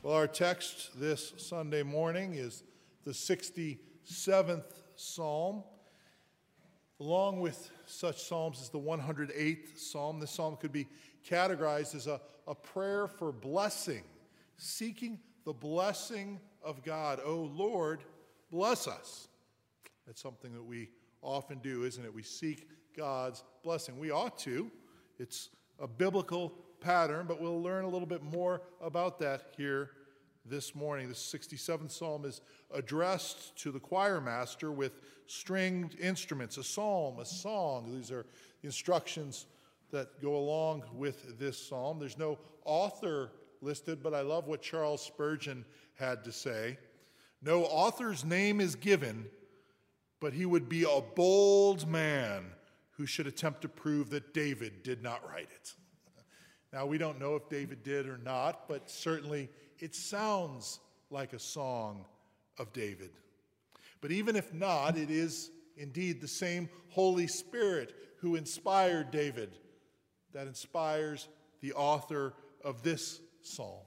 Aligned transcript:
Well, 0.00 0.14
our 0.14 0.28
text 0.28 1.00
this 1.00 1.32
Sunday 1.38 1.82
morning 1.82 2.34
is 2.34 2.62
the 3.04 3.10
67th 3.10 4.62
Psalm. 4.94 5.64
Along 7.00 7.40
with 7.40 7.68
such 7.84 8.22
Psalms 8.22 8.60
as 8.60 8.68
the 8.68 8.78
108th 8.78 9.76
Psalm, 9.76 10.20
this 10.20 10.30
Psalm 10.30 10.56
could 10.56 10.70
be 10.70 10.86
categorized 11.28 11.96
as 11.96 12.06
a, 12.06 12.20
a 12.46 12.54
prayer 12.54 13.08
for 13.08 13.32
blessing, 13.32 14.04
seeking 14.56 15.18
the 15.44 15.52
blessing 15.52 16.38
of 16.62 16.84
God. 16.84 17.18
Oh 17.24 17.50
Lord, 17.52 18.04
bless 18.52 18.86
us. 18.86 19.26
That's 20.06 20.22
something 20.22 20.52
that 20.52 20.64
we 20.64 20.90
often 21.22 21.58
do, 21.58 21.82
isn't 21.82 22.04
it? 22.04 22.14
We 22.14 22.22
seek 22.22 22.68
God's 22.96 23.42
blessing. 23.64 23.98
We 23.98 24.12
ought 24.12 24.38
to. 24.38 24.70
It's 25.18 25.48
a 25.80 25.88
biblical 25.88 26.54
pattern, 26.80 27.26
but 27.26 27.40
we'll 27.40 27.62
learn 27.62 27.84
a 27.84 27.88
little 27.88 28.06
bit 28.06 28.22
more 28.22 28.62
about 28.80 29.18
that 29.20 29.52
here 29.56 29.90
this 30.44 30.74
morning. 30.74 31.08
The 31.08 31.14
67th 31.14 31.90
psalm 31.90 32.24
is 32.24 32.40
addressed 32.72 33.56
to 33.58 33.70
the 33.70 33.80
choir 33.80 34.20
master 34.20 34.72
with 34.72 35.00
stringed 35.26 35.98
instruments, 36.00 36.56
a 36.56 36.64
psalm, 36.64 37.18
a 37.18 37.24
song. 37.24 37.92
These 37.92 38.10
are 38.10 38.26
instructions 38.62 39.46
that 39.90 40.20
go 40.20 40.36
along 40.36 40.82
with 40.92 41.38
this 41.38 41.58
psalm. 41.58 41.98
There's 41.98 42.18
no 42.18 42.38
author 42.64 43.32
listed, 43.60 44.02
but 44.02 44.14
I 44.14 44.20
love 44.20 44.46
what 44.46 44.62
Charles 44.62 45.02
Spurgeon 45.04 45.64
had 45.94 46.24
to 46.24 46.32
say. 46.32 46.78
No 47.42 47.64
author's 47.64 48.24
name 48.24 48.60
is 48.60 48.74
given, 48.74 49.26
but 50.20 50.32
he 50.32 50.46
would 50.46 50.68
be 50.68 50.84
a 50.84 51.00
bold 51.00 51.86
man 51.88 52.46
who 52.92 53.06
should 53.06 53.26
attempt 53.26 53.62
to 53.62 53.68
prove 53.68 54.10
that 54.10 54.34
David 54.34 54.82
did 54.82 55.02
not 55.02 55.26
write 55.28 55.48
it. 55.54 55.74
Now, 56.72 56.86
we 56.86 56.98
don't 56.98 57.18
know 57.18 57.34
if 57.34 57.48
David 57.48 57.82
did 57.82 58.06
or 58.06 58.18
not, 58.18 58.68
but 58.68 58.90
certainly 58.90 59.48
it 59.78 59.94
sounds 59.94 60.80
like 61.10 61.32
a 61.32 61.38
song 61.38 62.04
of 62.58 62.72
David. 62.72 63.10
But 64.00 64.12
even 64.12 64.36
if 64.36 64.52
not, 64.52 64.96
it 64.96 65.10
is 65.10 65.50
indeed 65.76 66.20
the 66.20 66.28
same 66.28 66.68
Holy 66.90 67.26
Spirit 67.26 67.94
who 68.20 68.36
inspired 68.36 69.10
David 69.10 69.56
that 70.32 70.46
inspires 70.46 71.28
the 71.60 71.72
author 71.72 72.34
of 72.62 72.82
this 72.82 73.20
psalm. 73.42 73.84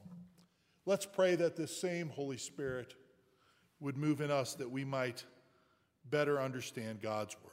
Let's 0.85 1.05
pray 1.05 1.35
that 1.35 1.55
this 1.55 1.79
same 1.79 2.09
Holy 2.09 2.37
Spirit 2.37 2.95
would 3.79 3.97
move 3.97 4.21
in 4.21 4.31
us 4.31 4.55
that 4.55 4.69
we 4.69 4.83
might 4.83 5.23
better 6.09 6.41
understand 6.41 7.01
God's 7.01 7.35
word. 7.43 7.51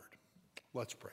Let's 0.73 0.95
pray. 0.95 1.13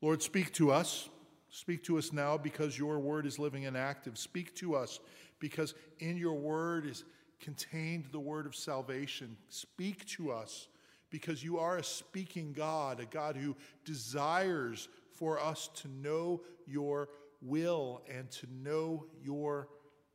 Lord, 0.00 0.22
speak 0.22 0.52
to 0.54 0.70
us. 0.70 1.08
Speak 1.56 1.82
to 1.84 1.96
us 1.96 2.12
now 2.12 2.36
because 2.36 2.78
your 2.78 2.98
word 2.98 3.24
is 3.24 3.38
living 3.38 3.64
and 3.64 3.78
active. 3.78 4.18
Speak 4.18 4.54
to 4.56 4.76
us 4.76 5.00
because 5.38 5.74
in 6.00 6.18
your 6.18 6.34
word 6.34 6.84
is 6.84 7.02
contained 7.40 8.04
the 8.12 8.20
word 8.20 8.44
of 8.44 8.54
salvation. 8.54 9.38
Speak 9.48 10.04
to 10.04 10.30
us 10.30 10.68
because 11.08 11.42
you 11.42 11.58
are 11.58 11.78
a 11.78 11.82
speaking 11.82 12.52
God, 12.52 13.00
a 13.00 13.06
God 13.06 13.38
who 13.38 13.56
desires 13.86 14.90
for 15.14 15.40
us 15.40 15.70
to 15.76 15.88
know 15.88 16.42
your 16.66 17.08
will 17.40 18.02
and 18.14 18.30
to 18.32 18.46
know 18.62 19.06
your 19.24 19.68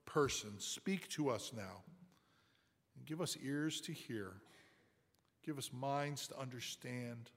person. 0.05 0.51
Speak 0.59 1.09
to 1.09 1.29
us 1.29 1.53
now 1.57 1.81
and 2.95 3.03
give 3.07 3.19
us 3.19 3.35
ears 3.43 3.81
to 3.81 3.91
hear, 3.91 4.33
give 5.43 5.57
us 5.57 5.71
minds 5.73 6.27
to 6.27 6.39
understand. 6.39 7.31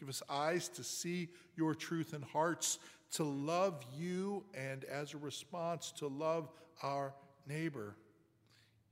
Give 0.00 0.08
us 0.08 0.22
eyes 0.28 0.68
to 0.70 0.82
see 0.82 1.28
your 1.56 1.74
truth 1.74 2.12
and 2.12 2.24
hearts 2.24 2.78
to 3.14 3.24
love 3.24 3.84
you 3.96 4.44
and 4.54 4.84
as 4.84 5.14
a 5.14 5.18
response 5.18 5.92
to 5.92 6.08
love 6.08 6.48
our 6.82 7.14
neighbor, 7.46 7.96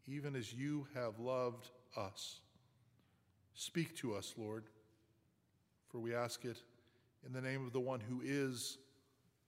even 0.06 0.36
as 0.36 0.54
you 0.54 0.86
have 0.94 1.18
loved 1.18 1.70
us. 1.96 2.40
Speak 3.54 3.96
to 3.96 4.14
us, 4.14 4.34
Lord, 4.36 4.64
for 5.88 5.98
we 5.98 6.14
ask 6.14 6.44
it 6.44 6.62
in 7.26 7.32
the 7.32 7.40
name 7.40 7.66
of 7.66 7.72
the 7.72 7.80
one 7.80 8.00
who 8.00 8.20
is 8.24 8.78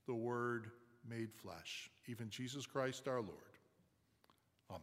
the 0.07 0.13
Word 0.13 0.71
made 1.09 1.33
flesh, 1.33 1.89
even 2.07 2.29
Jesus 2.29 2.65
Christ 2.65 3.07
our 3.07 3.21
Lord. 3.21 3.31
Amen. 4.69 4.81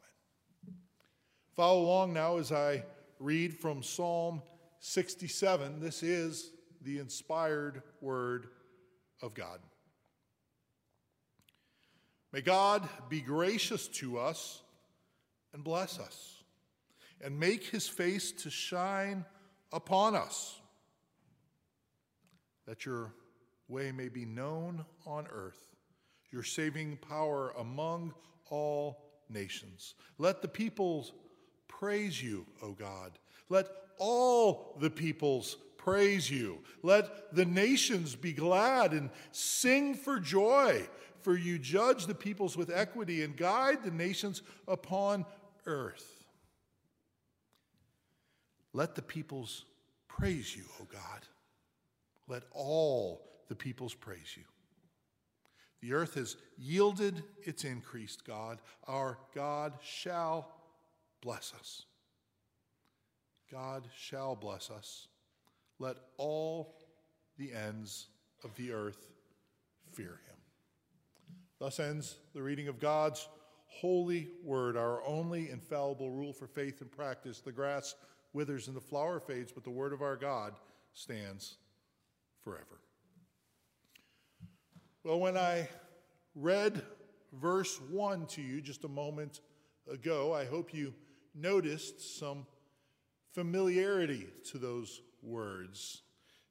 Follow 1.54 1.82
along 1.82 2.14
now 2.14 2.38
as 2.38 2.50
I 2.50 2.82
read 3.18 3.54
from 3.54 3.82
Psalm 3.82 4.40
67. 4.80 5.80
This 5.80 6.02
is 6.02 6.52
the 6.80 6.98
inspired 6.98 7.82
Word 8.00 8.48
of 9.20 9.34
God. 9.34 9.60
May 12.32 12.40
God 12.40 12.88
be 13.08 13.20
gracious 13.20 13.88
to 13.88 14.18
us 14.18 14.62
and 15.52 15.62
bless 15.62 15.98
us, 15.98 16.42
and 17.20 17.38
make 17.38 17.64
his 17.64 17.86
face 17.86 18.32
to 18.32 18.48
shine 18.48 19.26
upon 19.70 20.16
us, 20.16 20.58
that 22.66 22.86
your 22.86 23.12
way 23.68 23.92
may 23.92 24.08
be 24.08 24.24
known 24.24 24.84
on 25.06 25.26
earth, 25.30 25.76
your 26.30 26.42
saving 26.42 26.96
power 26.96 27.52
among 27.58 28.14
all 28.48 29.04
nations. 29.28 29.94
Let 30.16 30.40
the 30.40 30.48
peoples 30.48 31.12
praise 31.68 32.22
you, 32.22 32.46
O 32.62 32.72
God. 32.72 33.18
Let 33.50 33.66
all 33.98 34.76
the 34.80 34.90
peoples 34.90 35.58
praise 35.76 36.30
you. 36.30 36.60
Let 36.82 37.34
the 37.34 37.44
nations 37.44 38.14
be 38.14 38.32
glad 38.32 38.92
and 38.92 39.10
sing 39.32 39.94
for 39.94 40.18
joy 40.18 40.88
for 41.22 41.36
you 41.36 41.58
judge 41.58 42.06
the 42.06 42.14
peoples 42.14 42.56
with 42.56 42.70
equity 42.70 43.22
and 43.22 43.36
guide 43.36 43.82
the 43.84 43.90
nations 43.90 44.42
upon 44.66 45.24
earth. 45.66 46.24
Let 48.72 48.94
the 48.94 49.02
peoples 49.02 49.64
praise 50.08 50.56
you, 50.56 50.64
O 50.80 50.84
God. 50.84 51.26
Let 52.28 52.44
all 52.52 53.22
the 53.48 53.54
peoples 53.54 53.94
praise 53.94 54.36
you. 54.36 54.44
The 55.80 55.92
earth 55.94 56.14
has 56.14 56.36
yielded 56.56 57.22
its 57.42 57.64
increased, 57.64 58.24
God. 58.24 58.60
Our 58.86 59.18
God 59.34 59.74
shall 59.82 60.48
bless 61.20 61.52
us. 61.58 61.84
God 63.50 63.88
shall 63.96 64.36
bless 64.36 64.70
us. 64.70 65.08
Let 65.78 65.96
all 66.16 66.76
the 67.36 67.52
ends 67.52 68.06
of 68.44 68.54
the 68.54 68.72
earth 68.72 69.08
fear 69.92 70.20
him. 70.26 70.41
Thus 71.62 71.78
ends 71.78 72.16
the 72.34 72.42
reading 72.42 72.66
of 72.66 72.80
God's 72.80 73.28
holy 73.68 74.30
word, 74.42 74.76
our 74.76 75.00
only 75.06 75.48
infallible 75.48 76.10
rule 76.10 76.32
for 76.32 76.48
faith 76.48 76.80
and 76.80 76.90
practice. 76.90 77.38
The 77.38 77.52
grass 77.52 77.94
withers 78.32 78.66
and 78.66 78.76
the 78.76 78.80
flower 78.80 79.20
fades, 79.20 79.52
but 79.52 79.62
the 79.62 79.70
word 79.70 79.92
of 79.92 80.02
our 80.02 80.16
God 80.16 80.54
stands 80.92 81.58
forever. 82.42 82.80
Well, 85.04 85.20
when 85.20 85.36
I 85.36 85.68
read 86.34 86.82
verse 87.32 87.80
1 87.92 88.26
to 88.26 88.42
you 88.42 88.60
just 88.60 88.82
a 88.82 88.88
moment 88.88 89.40
ago, 89.88 90.34
I 90.34 90.46
hope 90.46 90.74
you 90.74 90.92
noticed 91.32 92.18
some 92.18 92.44
familiarity 93.34 94.26
to 94.50 94.58
those 94.58 95.00
words. 95.22 96.01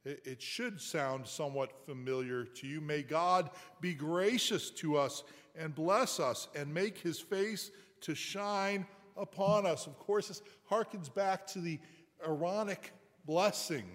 It 0.04 0.42
should 0.42 0.82
sound 0.82 1.28
somewhat 1.28 1.86
familiar 1.86 2.44
to 2.44 2.68
you. 2.68 2.82
May 2.82 3.04
God 3.04 3.52
be 3.82 3.94
gracious 3.94 4.72
to 4.72 4.98
us 4.98 5.24
and 5.56 5.76
bless 5.76 6.20
us 6.20 6.48
and 6.56 6.74
make 6.74 6.98
his 6.98 7.20
face 7.20 7.70
to 8.02 8.16
shine 8.16 8.88
upon 9.16 9.68
us. 9.68 9.86
Of 9.86 10.00
course, 10.00 10.30
this 10.30 10.42
harkens 10.70 11.14
back 11.14 11.46
to 11.48 11.62
the 11.62 11.80
Aaronic 12.26 12.94
blessing. 13.26 13.86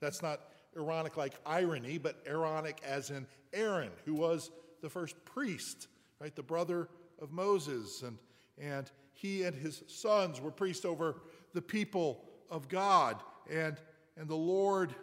That's 0.00 0.22
not 0.22 0.40
ironic 0.76 1.16
like 1.16 1.34
irony, 1.44 1.98
but 1.98 2.22
Aaronic 2.24 2.80
as 2.86 3.10
in 3.10 3.26
Aaron, 3.52 3.90
who 4.04 4.14
was 4.14 4.50
the 4.80 4.88
first 4.88 5.16
priest, 5.24 5.88
right? 6.20 6.34
The 6.36 6.42
brother 6.42 6.88
of 7.20 7.32
Moses. 7.32 8.02
And, 8.02 8.16
and 8.58 8.88
he 9.12 9.42
and 9.42 9.56
his 9.56 9.82
sons 9.88 10.40
were 10.40 10.52
priests 10.52 10.84
over 10.84 11.22
the 11.52 11.62
people 11.62 12.24
of 12.48 12.68
God. 12.68 13.16
And, 13.50 13.76
and 14.16 14.28
the 14.28 14.36
Lord 14.36 14.94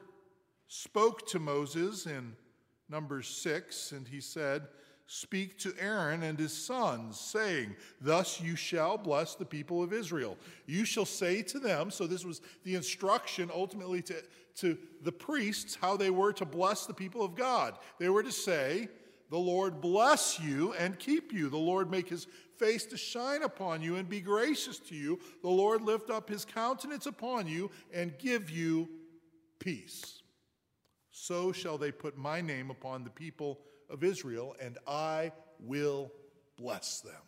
spoke 0.68 1.28
to 1.28 1.40
Moses 1.40 2.06
in 2.06 2.36
Numbers 2.90 3.28
6, 3.28 3.92
and 3.92 4.08
he 4.08 4.22
said, 4.22 4.68
Speak 5.08 5.60
to 5.60 5.74
Aaron 5.80 6.24
and 6.24 6.38
his 6.38 6.52
sons, 6.52 7.20
saying, 7.20 7.76
Thus 8.02 8.42
you 8.42 8.56
shall 8.56 8.98
bless 8.98 9.36
the 9.36 9.46
people 9.46 9.84
of 9.84 9.94
Israel. 9.94 10.36
You 10.66 10.84
shall 10.84 11.06
say 11.06 11.44
to 11.44 11.60
them, 11.60 11.92
so 11.92 12.08
this 12.08 12.26
was 12.26 12.42
the 12.64 12.74
instruction 12.74 13.52
ultimately 13.54 14.02
to, 14.04 14.16
to 14.56 14.78
the 15.04 15.12
priests, 15.12 15.78
how 15.80 15.96
they 15.96 16.10
were 16.10 16.34
to 16.34 16.46
bless 16.46 16.88
the 16.88 16.94
people 16.94 17.24
of 17.24 17.36
God. 17.36 17.78
They 18.00 18.10
were 18.10 18.24
to 18.24 18.32
say, 18.32 18.88
The 19.30 19.38
Lord 19.38 19.80
bless 19.80 20.40
you 20.40 20.74
and 20.74 20.98
keep 20.98 21.32
you. 21.32 21.50
The 21.50 21.58
Lord 21.58 21.92
make 21.92 22.10
his 22.10 22.26
face 22.58 22.86
to 22.88 22.98
shine 22.98 23.44
upon 23.44 23.84
you 23.84 23.98
and 23.98 24.10
be 24.10 24.22
gracious 24.22 24.80
to 24.80 24.96
you. 24.96 25.20
The 25.44 25.50
Lord 25.50 25.84
lift 25.84 26.10
up 26.10 26.30
his 26.30 26.46
countenance 26.46 27.06
upon 27.06 27.46
you 27.46 27.70
and 27.94 28.18
give 28.18 28.50
you 28.50 28.90
peace 29.60 30.24
so 31.18 31.54
shall 31.54 31.78
they 31.78 31.94
put 31.94 32.18
my 32.18 32.42
name 32.42 32.70
upon 32.70 33.06
the 33.06 33.10
people 33.10 33.62
of 33.90 34.04
Israel, 34.04 34.54
and 34.60 34.78
I 34.86 35.32
will 35.62 36.12
bless 36.58 37.00
them. 37.00 37.22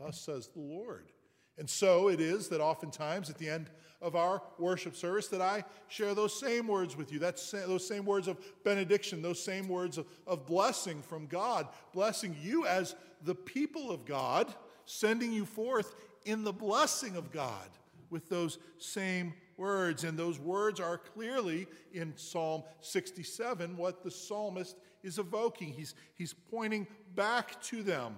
Thus 0.00 0.18
says 0.18 0.48
the 0.48 0.62
Lord. 0.62 1.12
And 1.58 1.68
so 1.68 2.08
it 2.08 2.18
is 2.18 2.48
that 2.48 2.62
oftentimes 2.62 3.28
at 3.28 3.36
the 3.36 3.50
end 3.50 3.68
of 4.00 4.16
our 4.16 4.42
worship 4.58 4.96
service 4.96 5.28
that 5.28 5.42
I 5.42 5.64
share 5.86 6.14
those 6.14 6.40
same 6.40 6.66
words 6.66 6.96
with 6.96 7.12
you. 7.12 7.18
That's 7.18 7.50
those 7.50 7.86
same 7.86 8.06
words 8.06 8.26
of 8.26 8.38
benediction, 8.64 9.20
those 9.20 9.42
same 9.42 9.68
words 9.68 9.98
of, 9.98 10.06
of 10.26 10.46
blessing 10.46 11.02
from 11.02 11.26
God, 11.26 11.68
blessing 11.92 12.34
you 12.40 12.66
as 12.66 12.94
the 13.22 13.34
people 13.34 13.90
of 13.90 14.06
God, 14.06 14.52
sending 14.86 15.30
you 15.30 15.44
forth 15.44 15.94
in 16.24 16.42
the 16.42 16.54
blessing 16.54 17.16
of 17.16 17.30
God 17.30 17.68
with 18.08 18.30
those 18.30 18.58
same 18.78 19.34
words. 19.56 20.04
And 20.04 20.18
those 20.18 20.38
words 20.38 20.80
are 20.80 20.98
clearly 20.98 21.66
in 21.92 22.12
Psalm 22.16 22.62
67 22.80 23.76
what 23.76 24.02
the 24.02 24.10
psalmist 24.10 24.76
is 25.02 25.18
evoking. 25.18 25.68
He's, 25.72 25.94
he's 26.14 26.32
pointing 26.32 26.86
back 27.14 27.60
to 27.64 27.82
them, 27.82 28.16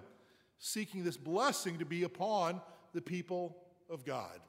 seeking 0.58 1.04
this 1.04 1.16
blessing 1.16 1.78
to 1.78 1.84
be 1.84 2.04
upon 2.04 2.60
the 2.92 3.00
people 3.00 3.56
of 3.90 4.04
God. 4.04 4.40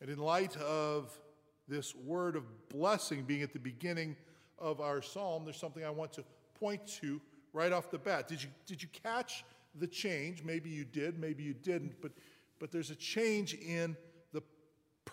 And 0.00 0.10
in 0.10 0.18
light 0.18 0.56
of 0.56 1.18
this 1.66 1.94
word 1.94 2.36
of 2.36 2.44
blessing 2.68 3.24
being 3.24 3.42
at 3.42 3.52
the 3.52 3.58
beginning 3.58 4.16
of 4.58 4.80
our 4.80 5.02
psalm, 5.02 5.44
there's 5.44 5.56
something 5.56 5.84
I 5.84 5.90
want 5.90 6.12
to 6.14 6.24
point 6.58 6.86
to 7.00 7.20
right 7.52 7.72
off 7.72 7.90
the 7.90 7.98
bat. 7.98 8.28
Did 8.28 8.42
you, 8.42 8.48
did 8.66 8.82
you 8.82 8.88
catch 9.02 9.44
the 9.74 9.86
change? 9.86 10.42
Maybe 10.44 10.70
you 10.70 10.84
did, 10.84 11.18
maybe 11.18 11.42
you 11.42 11.54
didn't, 11.54 12.00
but, 12.00 12.12
but 12.58 12.70
there's 12.70 12.90
a 12.90 12.94
change 12.94 13.54
in 13.54 13.96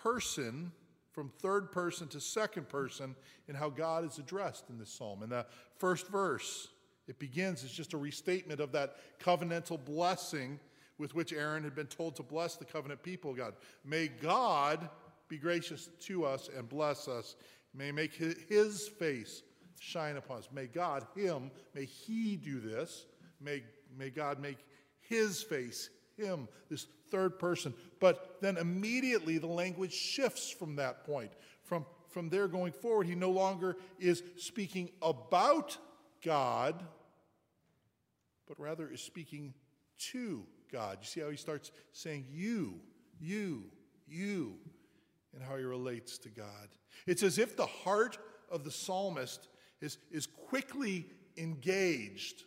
person 0.06 0.70
from 1.10 1.32
third 1.40 1.72
person 1.72 2.06
to 2.06 2.20
second 2.20 2.68
person 2.68 3.16
in 3.48 3.56
how 3.56 3.68
God 3.68 4.04
is 4.04 4.18
addressed 4.18 4.70
in 4.70 4.78
this 4.78 4.90
psalm. 4.90 5.24
In 5.24 5.30
the 5.30 5.44
first 5.78 6.06
verse, 6.06 6.68
it 7.08 7.18
begins 7.18 7.64
as 7.64 7.72
just 7.72 7.92
a 7.92 7.96
restatement 7.96 8.60
of 8.60 8.70
that 8.70 8.98
covenantal 9.20 9.84
blessing 9.84 10.60
with 10.98 11.16
which 11.16 11.32
Aaron 11.32 11.64
had 11.64 11.74
been 11.74 11.88
told 11.88 12.14
to 12.16 12.22
bless 12.22 12.54
the 12.54 12.64
covenant 12.64 13.02
people 13.02 13.34
God. 13.34 13.54
May 13.84 14.06
God 14.06 14.88
be 15.28 15.38
gracious 15.38 15.88
to 16.02 16.24
us 16.24 16.48
and 16.56 16.68
bless 16.68 17.08
us. 17.08 17.34
May 17.74 17.90
make 17.90 18.14
his 18.14 18.86
face 18.86 19.42
shine 19.80 20.16
upon 20.16 20.38
us. 20.38 20.48
May 20.52 20.66
God, 20.66 21.04
him, 21.16 21.50
may 21.74 21.84
he 21.84 22.36
do 22.36 22.60
this. 22.60 23.06
May, 23.40 23.64
may 23.98 24.10
God 24.10 24.38
make 24.38 24.58
his 25.00 25.42
face, 25.42 25.90
him, 26.16 26.46
this 26.70 26.86
third 27.10 27.38
person. 27.38 27.74
But 28.00 28.38
then 28.40 28.56
immediately 28.56 29.38
the 29.38 29.46
language 29.46 29.92
shifts 29.92 30.50
from 30.50 30.76
that 30.76 31.04
point. 31.04 31.32
From, 31.62 31.86
from 32.08 32.28
there 32.28 32.48
going 32.48 32.72
forward, 32.72 33.06
he 33.06 33.14
no 33.14 33.30
longer 33.30 33.76
is 33.98 34.22
speaking 34.36 34.90
about 35.02 35.76
God, 36.24 36.82
but 38.46 38.58
rather 38.58 38.88
is 38.88 39.00
speaking 39.00 39.54
to 40.12 40.44
God. 40.72 40.98
You 41.00 41.06
see 41.06 41.20
how 41.20 41.30
he 41.30 41.36
starts 41.36 41.70
saying 41.92 42.26
you, 42.30 42.80
you, 43.20 43.64
you, 44.08 44.54
and 45.34 45.42
how 45.42 45.56
he 45.56 45.64
relates 45.64 46.18
to 46.18 46.28
God. 46.28 46.68
It's 47.06 47.22
as 47.22 47.38
if 47.38 47.56
the 47.56 47.66
heart 47.66 48.18
of 48.50 48.64
the 48.64 48.70
psalmist 48.70 49.48
is, 49.80 49.98
is 50.10 50.26
quickly 50.26 51.06
engaged 51.36 52.44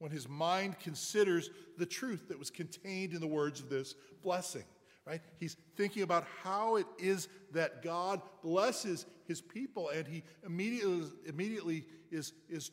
when 0.00 0.10
his 0.10 0.28
mind 0.28 0.78
considers 0.80 1.50
the 1.78 1.86
truth 1.86 2.26
that 2.28 2.38
was 2.38 2.50
contained 2.50 3.14
in 3.14 3.20
the 3.20 3.26
words 3.26 3.60
of 3.60 3.70
this 3.70 3.94
blessing. 4.22 4.64
Right? 5.06 5.20
He's 5.38 5.56
thinking 5.76 6.02
about 6.02 6.26
how 6.42 6.76
it 6.76 6.86
is 6.98 7.28
that 7.52 7.82
God 7.82 8.20
blesses 8.42 9.06
his 9.26 9.40
people, 9.40 9.88
and 9.90 10.06
he 10.06 10.22
immediately, 10.44 11.04
immediately 11.26 11.86
is, 12.10 12.32
is 12.48 12.72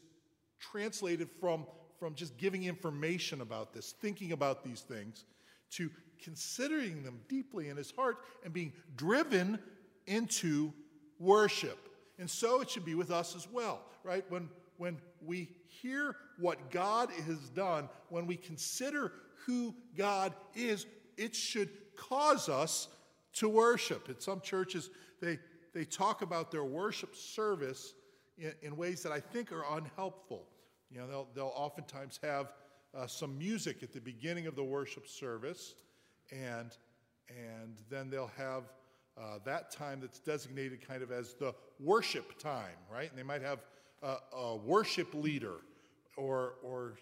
translated 0.60 1.30
from 1.30 1.66
from 2.00 2.16
just 2.16 2.38
giving 2.38 2.64
information 2.64 3.42
about 3.42 3.74
this, 3.74 3.94
thinking 4.00 4.32
about 4.32 4.64
these 4.64 4.82
things, 4.82 5.26
to 5.72 5.90
considering 6.22 7.04
them 7.04 7.20
deeply 7.28 7.70
in 7.70 7.78
his 7.78 7.92
heart 7.92 8.18
and 8.44 8.54
being 8.54 8.74
driven 8.96 9.60
into 10.06 10.72
worship. 11.20 11.90
And 12.20 12.30
so 12.30 12.62
it 12.62 12.70
should 12.70 12.86
be 12.86 12.96
with 12.96 13.12
us 13.12 13.36
as 13.36 13.48
well, 13.52 13.82
right? 14.04 14.24
When, 14.30 14.50
when 14.78 14.98
we 15.26 15.50
hear 15.68 16.16
what 16.40 16.72
God 16.72 17.10
has 17.26 17.50
done, 17.50 17.90
when 18.10 18.28
we 18.28 18.36
consider 18.36 19.12
who 19.46 19.76
God 19.98 20.34
is, 20.56 20.86
it 21.18 21.36
should 21.36 21.70
cause 21.96 22.50
us 22.50 22.88
to 23.34 23.50
worship. 23.50 24.10
In 24.10 24.20
some 24.20 24.42
churches, 24.42 24.90
they, 25.22 25.40
they 25.74 25.86
talk 25.86 26.22
about 26.22 26.52
their 26.52 26.64
worship 26.64 27.16
service 27.16 27.94
in, 28.38 28.54
in 28.62 28.78
ways 28.78 29.04
that 29.04 29.12
I 29.12 29.20
think 29.20 29.52
are 29.52 29.64
unhelpful. 29.72 30.48
You 30.90 31.00
know, 31.00 31.08
they'll, 31.08 31.28
they'll 31.36 31.54
oftentimes 31.56 32.20
have 32.24 32.54
uh, 32.96 33.08
some 33.08 33.38
music 33.38 33.84
at 33.84 33.92
the 33.92 34.00
beginning 34.00 34.48
of 34.48 34.56
the 34.56 34.64
worship 34.64 35.08
service, 35.08 35.76
and, 36.32 36.76
and 37.30 37.82
then 37.90 38.10
they'll 38.10 38.32
have 38.38 38.64
uh, 39.18 39.40
that 39.46 39.72
time 39.72 40.00
that's 40.00 40.20
designated 40.20 40.88
kind 40.88 41.02
of 41.02 41.12
as 41.12 41.34
the 41.34 41.54
worship 41.80 42.38
time, 42.40 42.78
right? 42.92 43.10
And 43.10 43.18
they 43.18 43.24
might 43.24 43.42
have 43.42 43.60
a, 44.04 44.18
a 44.36 44.56
worship 44.56 45.14
leader 45.14 45.56
or, 46.16 46.56
or 46.64 46.98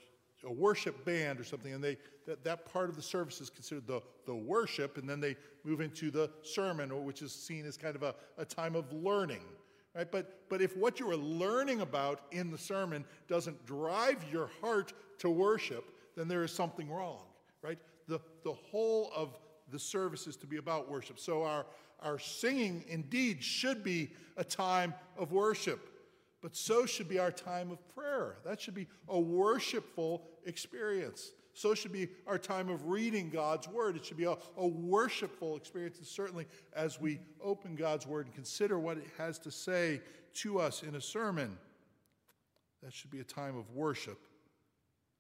a 0.46 0.52
worship 0.52 1.06
band 1.06 1.40
or 1.40 1.44
something, 1.44 1.74
and 1.74 1.84
they, 1.84 1.98
that, 2.26 2.44
that 2.44 2.72
part 2.72 2.90
of 2.90 2.96
the 2.96 3.02
service 3.02 3.42
is 3.42 3.50
considered 3.50 3.88
the, 3.88 4.02
the 4.26 4.36
worship, 4.36 4.98
and 4.98 5.10
then 5.10 5.20
they 5.20 5.36
move 5.64 5.82
into 5.82 6.12
the 6.12 6.30
sermon, 6.44 7.04
which 7.04 7.22
is 7.22 7.34
seen 7.34 7.66
as 7.66 7.78
kind 7.78 7.96
of 7.96 8.04
a, 8.04 8.16
a 8.38 8.46
time 8.46 8.76
of 8.76 8.92
learning. 8.94 9.42
Right? 9.96 10.12
But, 10.12 10.42
but 10.50 10.62
if 10.62 10.76
what 10.76 11.00
you 11.00 11.10
are 11.10 11.16
learning 11.16 11.82
about 11.82 12.22
in 12.32 12.52
the 12.52 12.58
sermon 12.58 13.06
doesn't 13.28 13.66
drive 13.66 14.24
your 14.32 14.50
heart 14.62 14.94
to 15.20 15.30
worship, 15.30 15.86
then 16.18 16.28
there 16.28 16.44
is 16.44 16.52
something 16.52 16.90
wrong. 16.90 17.24
Right? 17.62 17.80
The, 18.08 18.20
the 18.44 18.54
whole 18.54 19.12
of 19.16 19.38
the 19.72 19.80
service 19.80 20.28
is 20.28 20.36
to 20.38 20.48
be 20.48 20.58
about 20.58 20.92
worship. 20.92 21.18
So 21.18 21.44
our, 21.44 21.66
our 22.02 22.20
singing 22.20 22.84
indeed 22.88 23.44
should 23.44 23.84
be 23.84 24.12
a 24.38 24.44
time 24.44 24.94
of 25.18 25.32
worship, 25.32 25.90
but 26.46 26.56
so 26.56 26.86
should 26.86 27.10
be 27.10 27.18
our 27.18 27.32
time 27.32 27.72
of 27.72 27.80
prayer. 27.96 28.36
That 28.46 28.62
should 28.62 28.76
be 28.76 28.86
a 29.08 29.20
worshipful 29.20 30.28
experience. 30.46 31.32
So 31.54 31.74
should 31.74 31.92
be 31.92 32.10
our 32.28 32.38
time 32.38 32.70
of 32.70 32.86
reading 32.86 33.32
God's 33.32 33.68
Word. 33.68 33.96
It 33.96 34.06
should 34.06 34.16
be 34.16 34.26
a, 34.26 34.38
a 34.56 34.68
worshipful 34.68 35.58
experience. 35.58 35.98
And 35.98 36.06
certainly, 36.06 36.46
as 36.76 37.02
we 37.02 37.20
open 37.44 37.76
God's 37.76 38.06
Word 38.06 38.28
and 38.28 38.36
consider 38.36 38.78
what 38.78 38.98
it 38.98 39.08
has 39.18 39.40
to 39.40 39.50
say 39.50 40.02
to 40.36 40.60
us 40.60 40.84
in 40.84 40.94
a 40.94 41.02
sermon, 41.02 41.58
that 42.84 42.94
should 42.94 43.10
be 43.10 43.22
a 43.22 43.24
time 43.24 43.58
of 43.58 43.72
worship 43.72 44.20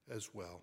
as 0.07 0.29
well. 0.31 0.61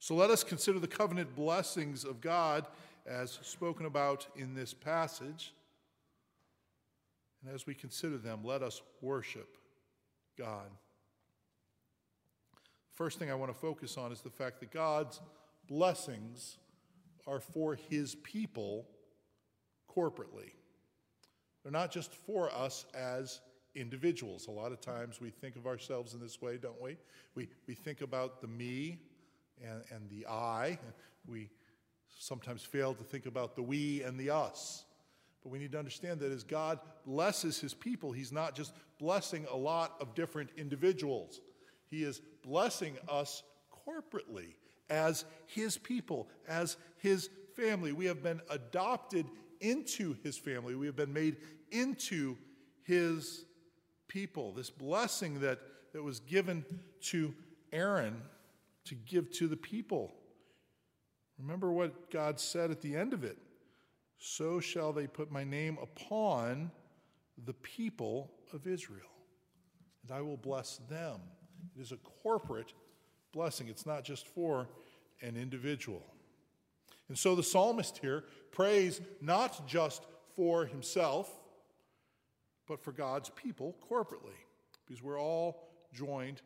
So 0.00 0.16
let 0.16 0.30
us 0.30 0.42
consider 0.42 0.80
the 0.80 0.88
covenant 0.88 1.36
blessings 1.36 2.02
of 2.02 2.20
God 2.20 2.66
as 3.06 3.38
spoken 3.42 3.86
about 3.86 4.26
in 4.34 4.52
this 4.52 4.74
passage. 4.74 5.54
And 7.44 7.54
as 7.54 7.68
we 7.68 7.74
consider 7.74 8.18
them, 8.18 8.40
let 8.42 8.64
us 8.64 8.82
worship 9.00 9.56
God. 10.36 10.70
First 12.94 13.18
thing 13.18 13.30
I 13.30 13.34
want 13.34 13.52
to 13.52 13.58
focus 13.58 13.98
on 13.98 14.10
is 14.10 14.22
the 14.22 14.30
fact 14.30 14.60
that 14.60 14.70
God's 14.70 15.20
blessings 15.68 16.56
are 17.26 17.40
for 17.40 17.74
his 17.74 18.14
people 18.14 18.86
corporately. 19.94 20.52
They're 21.62 21.72
not 21.72 21.90
just 21.90 22.14
for 22.14 22.50
us 22.54 22.86
as 22.94 23.40
individuals. 23.74 24.46
A 24.46 24.50
lot 24.50 24.72
of 24.72 24.80
times 24.80 25.20
we 25.20 25.30
think 25.30 25.56
of 25.56 25.66
ourselves 25.66 26.14
in 26.14 26.20
this 26.20 26.40
way, 26.40 26.56
don't 26.56 26.80
we? 26.80 26.96
We, 27.34 27.48
we 27.66 27.74
think 27.74 28.00
about 28.00 28.40
the 28.40 28.46
me 28.46 28.98
and, 29.62 29.82
and 29.90 30.08
the 30.08 30.26
I. 30.26 30.78
We 31.26 31.50
sometimes 32.18 32.62
fail 32.62 32.94
to 32.94 33.04
think 33.04 33.26
about 33.26 33.56
the 33.56 33.62
we 33.62 34.02
and 34.02 34.18
the 34.18 34.30
us. 34.30 34.85
But 35.46 35.52
we 35.52 35.60
need 35.60 35.70
to 35.72 35.78
understand 35.78 36.18
that 36.20 36.32
as 36.32 36.42
God 36.42 36.80
blesses 37.04 37.60
his 37.60 37.72
people, 37.72 38.10
he's 38.10 38.32
not 38.32 38.56
just 38.56 38.72
blessing 38.98 39.46
a 39.48 39.56
lot 39.56 39.94
of 40.00 40.12
different 40.12 40.50
individuals. 40.56 41.40
He 41.88 42.02
is 42.02 42.20
blessing 42.42 42.96
us 43.08 43.44
corporately 43.86 44.54
as 44.90 45.24
His 45.46 45.78
people, 45.78 46.28
as 46.48 46.78
His 46.98 47.30
family. 47.54 47.92
We 47.92 48.06
have 48.06 48.24
been 48.24 48.40
adopted 48.50 49.26
into 49.60 50.16
His 50.24 50.36
family, 50.36 50.74
we 50.74 50.86
have 50.86 50.96
been 50.96 51.12
made 51.12 51.36
into 51.70 52.36
His 52.82 53.44
people. 54.08 54.50
This 54.50 54.70
blessing 54.70 55.42
that, 55.42 55.60
that 55.92 56.02
was 56.02 56.18
given 56.18 56.64
to 57.02 57.32
Aaron 57.70 58.20
to 58.86 58.96
give 58.96 59.30
to 59.34 59.46
the 59.46 59.56
people. 59.56 60.12
Remember 61.38 61.70
what 61.70 62.10
God 62.10 62.40
said 62.40 62.72
at 62.72 62.80
the 62.80 62.96
end 62.96 63.12
of 63.12 63.22
it 63.22 63.38
So 64.18 64.60
shall 64.60 64.92
they 64.92 65.06
put 65.06 65.30
my 65.30 65.44
name 65.44 65.78
upon 65.82 66.70
the 67.44 67.52
people 67.52 68.30
of 68.52 68.66
Israel, 68.66 69.10
and 70.02 70.16
I 70.16 70.22
will 70.22 70.36
bless 70.36 70.78
them. 70.88 71.20
It 71.76 71.80
is 71.80 71.92
a 71.92 71.96
corporate 72.22 72.72
blessing, 73.32 73.68
it's 73.68 73.86
not 73.86 74.04
just 74.04 74.26
for 74.28 74.68
an 75.20 75.36
individual. 75.36 76.02
And 77.08 77.18
so 77.18 77.34
the 77.34 77.42
psalmist 77.42 77.98
here 77.98 78.24
prays 78.50 79.00
not 79.20 79.66
just 79.66 80.04
for 80.34 80.66
himself, 80.66 81.30
but 82.66 82.82
for 82.82 82.92
God's 82.92 83.30
people 83.30 83.76
corporately, 83.88 84.40
because 84.84 85.02
we're 85.02 85.20
all 85.20 85.68
joined 85.92 86.40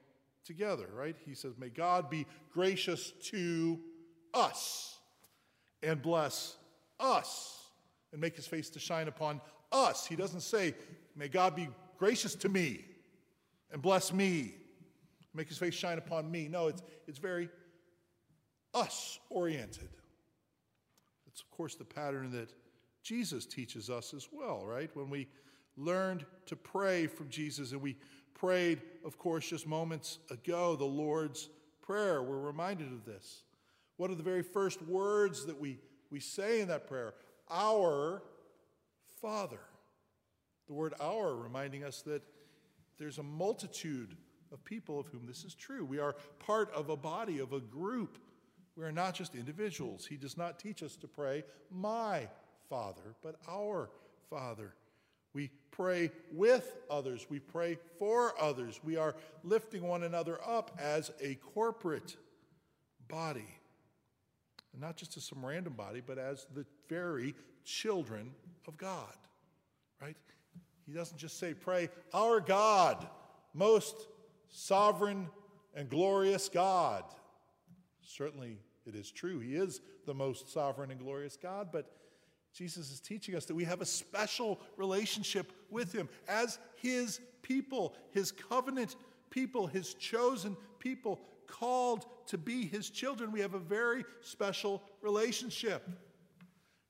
together, 0.45 0.89
right? 0.93 1.17
He 1.25 1.35
says, 1.35 1.55
May 1.59 1.69
God 1.69 2.11
be 2.11 2.27
gracious 2.53 3.13
to 3.31 3.79
us. 4.35 4.99
and 5.83 6.03
bless 6.03 6.57
us 6.99 7.60
and 8.13 8.21
make 8.21 8.37
his 8.37 8.47
face 8.47 8.71
to 8.71 8.79
shine 8.79 9.09
upon 9.09 9.41
us. 9.73 10.07
He 10.07 10.17
doesn't 10.17 10.41
say, 10.41 10.75
May 11.17 11.29
God 11.29 11.55
be 11.55 11.69
gracious 11.99 12.35
to 12.37 12.49
me 12.49 12.85
and 13.73 13.83
bless 13.83 14.13
me, 14.13 14.55
make 15.35 15.49
his 15.49 15.59
face 15.59 15.75
shine 15.75 15.99
upon 15.99 16.31
me. 16.31 16.49
No, 16.49 16.69
it's, 16.69 16.83
it's 17.07 17.19
very 17.19 17.49
us 18.75 19.19
oriented. 19.29 19.89
It's, 21.27 21.41
of 21.41 21.51
course, 21.51 21.75
the 21.75 21.85
pattern 21.85 22.31
that 22.33 22.53
Jesus 23.03 23.47
teaches 23.47 23.91
us 23.91 24.15
as 24.15 24.29
well, 24.33 24.65
right? 24.65 24.91
When 24.95 25.11
we 25.11 25.29
learned 25.77 26.25
to 26.47 26.57
pray 26.57 27.07
from 27.07 27.29
Jesus 27.29 27.73
and 27.73 27.81
we 27.81 27.97
prayed, 28.35 28.83
of 29.05 29.19
course, 29.19 29.49
just 29.49 29.67
moments 29.67 30.19
ago, 30.31 30.77
the 30.77 30.85
Lord's 30.85 31.49
Prayer, 31.83 32.23
we're 32.23 32.39
reminded 32.39 32.93
of 32.93 33.05
this. 33.05 33.43
What 33.97 34.11
are 34.11 34.15
the 34.15 34.23
very 34.23 34.43
first 34.45 34.81
words 34.83 35.45
that 35.47 35.61
we, 35.61 35.79
we 36.09 36.21
say 36.21 36.61
in 36.61 36.69
that 36.69 36.87
prayer? 36.87 37.15
Our 37.51 38.23
Father. 39.21 39.61
The 40.67 40.75
word 40.75 40.95
our 41.01 41.35
reminding 41.35 41.85
us 41.85 42.03
that 42.03 42.23
there's 42.99 43.19
a 43.19 43.23
multitude 43.23 44.17
of 44.53 44.65
people 44.65 45.01
of 45.01 45.07
whom 45.09 45.27
this 45.27 45.45
is 45.45 45.55
true. 45.55 45.85
We 45.85 45.99
are 45.99 46.15
part 46.39 46.73
of 46.73 46.91
a 46.91 46.97
body, 46.97 47.39
of 47.39 47.53
a 47.53 47.61
group. 47.61 48.19
We 48.77 48.85
are 48.85 48.93
not 48.93 49.15
just 49.15 49.35
individuals. 49.35 50.07
He 50.07 50.17
does 50.17 50.37
not 50.37 50.59
teach 50.59 50.83
us 50.83 50.97
to 50.97 51.09
pray, 51.09 51.45
my 51.71 52.29
Father, 52.69 53.17
but 53.23 53.37
our 53.49 53.91
Father. 54.29 54.75
We 55.33 55.51
pray 55.71 56.11
with 56.33 56.77
others. 56.89 57.27
We 57.29 57.39
pray 57.39 57.79
for 57.99 58.35
others. 58.41 58.81
We 58.83 58.97
are 58.97 59.15
lifting 59.45 59.83
one 59.83 60.03
another 60.03 60.39
up 60.47 60.77
as 60.79 61.11
a 61.21 61.37
corporate 61.37 62.17
body. 63.09 63.60
Not 64.79 64.97
just 64.97 65.17
as 65.17 65.25
some 65.25 65.45
random 65.45 65.75
body, 65.75 66.01
but 66.05 66.19
as 66.19 66.47
the 66.55 66.65
very 66.89 67.35
children 67.65 68.31
of 68.67 68.77
God, 68.77 69.17
right? 70.01 70.17
He 70.87 70.93
doesn't 70.93 71.19
just 71.19 71.39
say, 71.39 71.55
Pray, 71.55 71.89
our 72.15 72.41
God, 72.41 73.07
most 73.53 73.97
sovereign 74.49 75.29
and 75.75 75.89
glorious 75.89 76.49
God. 76.49 77.05
Certainly 78.03 78.59
it 78.87 78.95
is 78.95 79.11
true. 79.11 79.39
He 79.39 79.55
is 79.55 79.81
the 80.07 80.15
most 80.15 80.53
sovereign 80.53 80.91
and 80.91 81.01
glorious 81.01 81.37
God, 81.37 81.69
but 81.73 81.93
Jesus 82.53 82.91
is 82.91 83.01
teaching 83.01 83.37
us 83.37 83.45
that 83.45 83.55
we 83.55 83.65
have 83.65 83.81
a 83.81 83.87
special 83.87 84.61
relationship 84.77 85.53
with 85.71 85.93
Him 85.93 86.09
as 86.29 86.59
His 86.77 87.21
people, 87.43 87.95
His 88.11 88.33
covenant 88.33 88.97
people, 89.31 89.67
His 89.67 89.95
chosen 89.95 90.57
people, 90.79 91.21
called 91.51 92.07
to 92.27 92.39
be 92.39 92.67
His 92.67 92.89
children. 92.89 93.33
We 93.33 93.41
have 93.41 93.55
a 93.55 93.59
very 93.59 94.05
special 94.23 94.83
relationship. 95.03 95.89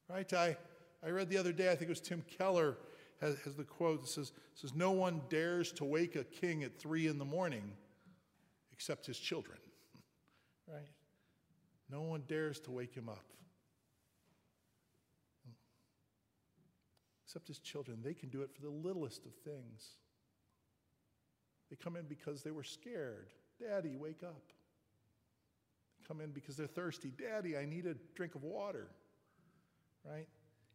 Right? 0.09 0.31
I, 0.33 0.57
I 1.05 1.11
read 1.11 1.31
the 1.31 1.39
other 1.39 1.53
day, 1.53 1.67
I 1.67 1.77
think 1.77 1.83
it 1.83 1.89
was 1.89 2.01
Tim 2.01 2.23
Keller 2.39 2.77
has, 3.21 3.39
has 3.41 3.55
the 3.55 3.65
quote 3.65 4.03
that 4.03 4.09
says, 4.09 4.33
says, 4.55 4.75
No 4.75 4.91
one 4.91 5.23
dares 5.29 5.73
to 5.73 5.85
wake 5.85 6.17
a 6.17 6.25
king 6.25 6.63
at 6.63 6.79
three 6.79 7.07
in 7.07 7.19
the 7.19 7.25
morning 7.25 7.73
except 8.73 9.07
his 9.07 9.19
children. 9.19 9.59
right? 10.69 10.89
No 11.91 12.03
one 12.03 12.23
dares 12.29 12.61
to 12.61 12.71
wake 12.71 12.95
him 12.95 13.09
up. 13.09 13.25
Except 17.25 17.47
his 17.47 17.59
children. 17.59 17.99
They 18.03 18.15
can 18.15 18.29
do 18.29 18.43
it 18.43 18.51
for 18.53 18.63
the 18.63 18.71
littlest 18.71 19.25
of 19.27 19.33
things. 19.45 19.91
They 21.71 21.77
come 21.77 21.95
in 21.97 22.07
because 22.07 22.43
they 22.43 22.51
were 22.51 22.65
scared. 22.65 23.29
Daddy, 23.61 23.97
wake 23.97 24.23
up. 24.23 24.43
They 25.99 26.07
come 26.09 26.21
in 26.21 26.31
because 26.31 26.57
they're 26.57 26.67
thirsty. 26.67 27.13
Daddy, 27.17 27.57
I 27.57 27.65
need 27.65 27.87
a 27.87 27.95
drink 28.15 28.35
of 28.35 28.43
water. 28.43 28.89
Right? 30.05 30.27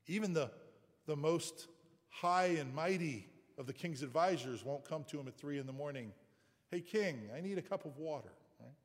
Even 0.07 0.33
the, 0.33 0.51
the 1.07 1.15
most 1.15 1.67
high 2.09 2.57
and 2.59 2.73
mighty 2.73 3.27
of 3.57 3.65
the 3.65 3.73
king's 3.73 4.03
advisors 4.03 4.63
won't 4.63 4.87
come 4.87 5.03
to 5.05 5.19
him 5.19 5.27
at 5.27 5.37
three 5.37 5.57
in 5.57 5.65
the 5.65 5.73
morning. 5.73 6.11
Hey, 6.69 6.81
king, 6.81 7.29
I 7.35 7.41
need 7.41 7.57
a 7.57 7.61
cup 7.61 7.85
of 7.85 7.97
water. 7.97 8.31
Right? 8.59 8.75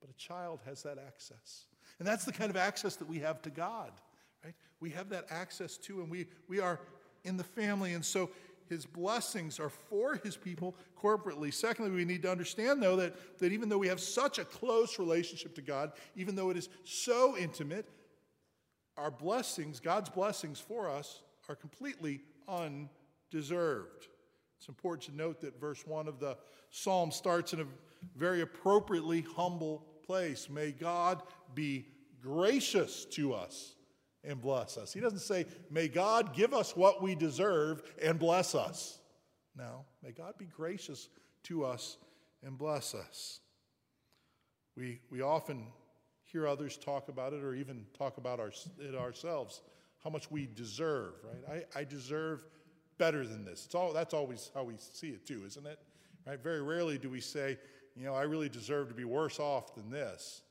But 0.00 0.10
a 0.10 0.14
child 0.14 0.60
has 0.64 0.82
that 0.84 0.98
access. 0.98 1.66
And 1.98 2.08
that's 2.08 2.24
the 2.24 2.32
kind 2.32 2.50
of 2.50 2.56
access 2.56 2.96
that 2.96 3.08
we 3.08 3.18
have 3.20 3.42
to 3.42 3.50
God, 3.50 3.92
right? 4.44 4.54
We 4.80 4.90
have 4.90 5.10
that 5.10 5.26
access 5.30 5.76
to, 5.78 6.00
and 6.00 6.10
we, 6.10 6.26
we 6.48 6.58
are 6.58 6.80
in 7.24 7.36
the 7.36 7.44
family. 7.44 7.92
And 7.92 8.04
so 8.04 8.30
his 8.72 8.86
blessings 8.86 9.60
are 9.60 9.68
for 9.68 10.16
his 10.24 10.36
people 10.36 10.74
corporately. 11.00 11.52
Secondly, 11.52 11.90
we 11.90 12.04
need 12.04 12.22
to 12.22 12.30
understand, 12.30 12.82
though, 12.82 12.96
that, 12.96 13.38
that 13.38 13.52
even 13.52 13.68
though 13.68 13.78
we 13.78 13.88
have 13.88 14.00
such 14.00 14.38
a 14.38 14.44
close 14.44 14.98
relationship 14.98 15.54
to 15.56 15.62
God, 15.62 15.92
even 16.16 16.34
though 16.34 16.50
it 16.50 16.56
is 16.56 16.70
so 16.84 17.36
intimate, 17.36 17.86
our 18.96 19.10
blessings, 19.10 19.78
God's 19.78 20.08
blessings 20.08 20.58
for 20.58 20.88
us, 20.88 21.22
are 21.48 21.54
completely 21.54 22.22
undeserved. 22.48 24.08
It's 24.58 24.68
important 24.68 25.02
to 25.02 25.16
note 25.16 25.40
that 25.42 25.60
verse 25.60 25.86
1 25.86 26.08
of 26.08 26.18
the 26.18 26.38
psalm 26.70 27.10
starts 27.10 27.52
in 27.52 27.60
a 27.60 27.66
very 28.16 28.40
appropriately 28.40 29.24
humble 29.36 29.84
place. 30.06 30.48
May 30.48 30.72
God 30.72 31.22
be 31.54 31.86
gracious 32.22 33.04
to 33.06 33.34
us 33.34 33.74
and 34.24 34.40
bless 34.40 34.76
us. 34.76 34.92
He 34.92 35.00
doesn't 35.00 35.20
say, 35.20 35.46
May 35.70 35.88
God 35.88 36.34
give 36.34 36.54
us 36.54 36.76
what 36.76 37.02
we 37.02 37.14
deserve 37.14 37.82
and 38.00 38.18
bless 38.18 38.54
us. 38.54 38.98
No, 39.56 39.84
may 40.02 40.12
God 40.12 40.34
be 40.38 40.46
gracious 40.46 41.08
to 41.44 41.64
us 41.64 41.98
and 42.42 42.56
bless 42.56 42.94
us. 42.94 43.40
We, 44.76 45.00
we 45.10 45.20
often 45.20 45.66
hear 46.22 46.46
others 46.46 46.78
talk 46.78 47.08
about 47.08 47.34
it 47.34 47.42
or 47.42 47.54
even 47.54 47.84
talk 47.96 48.16
about 48.16 48.40
our, 48.40 48.52
it 48.78 48.94
ourselves 48.94 49.60
how 50.02 50.10
much 50.10 50.30
we 50.30 50.48
deserve, 50.54 51.14
right? 51.22 51.64
I, 51.76 51.80
I 51.80 51.84
deserve 51.84 52.40
better 52.98 53.26
than 53.26 53.44
this. 53.44 53.64
It's 53.66 53.74
all, 53.74 53.92
that's 53.92 54.14
always 54.14 54.50
how 54.54 54.64
we 54.64 54.74
see 54.76 55.08
it 55.08 55.26
too, 55.26 55.42
isn't 55.46 55.66
it? 55.66 55.78
Right? 56.26 56.42
Very 56.42 56.62
rarely 56.62 56.98
do 56.98 57.10
we 57.10 57.20
say, 57.20 57.58
you 57.94 58.04
know, 58.04 58.14
I 58.14 58.22
really 58.22 58.48
deserve 58.48 58.88
to 58.88 58.94
be 58.94 59.04
worse 59.04 59.38
off 59.38 59.74
than 59.74 59.90
this. 59.90 60.42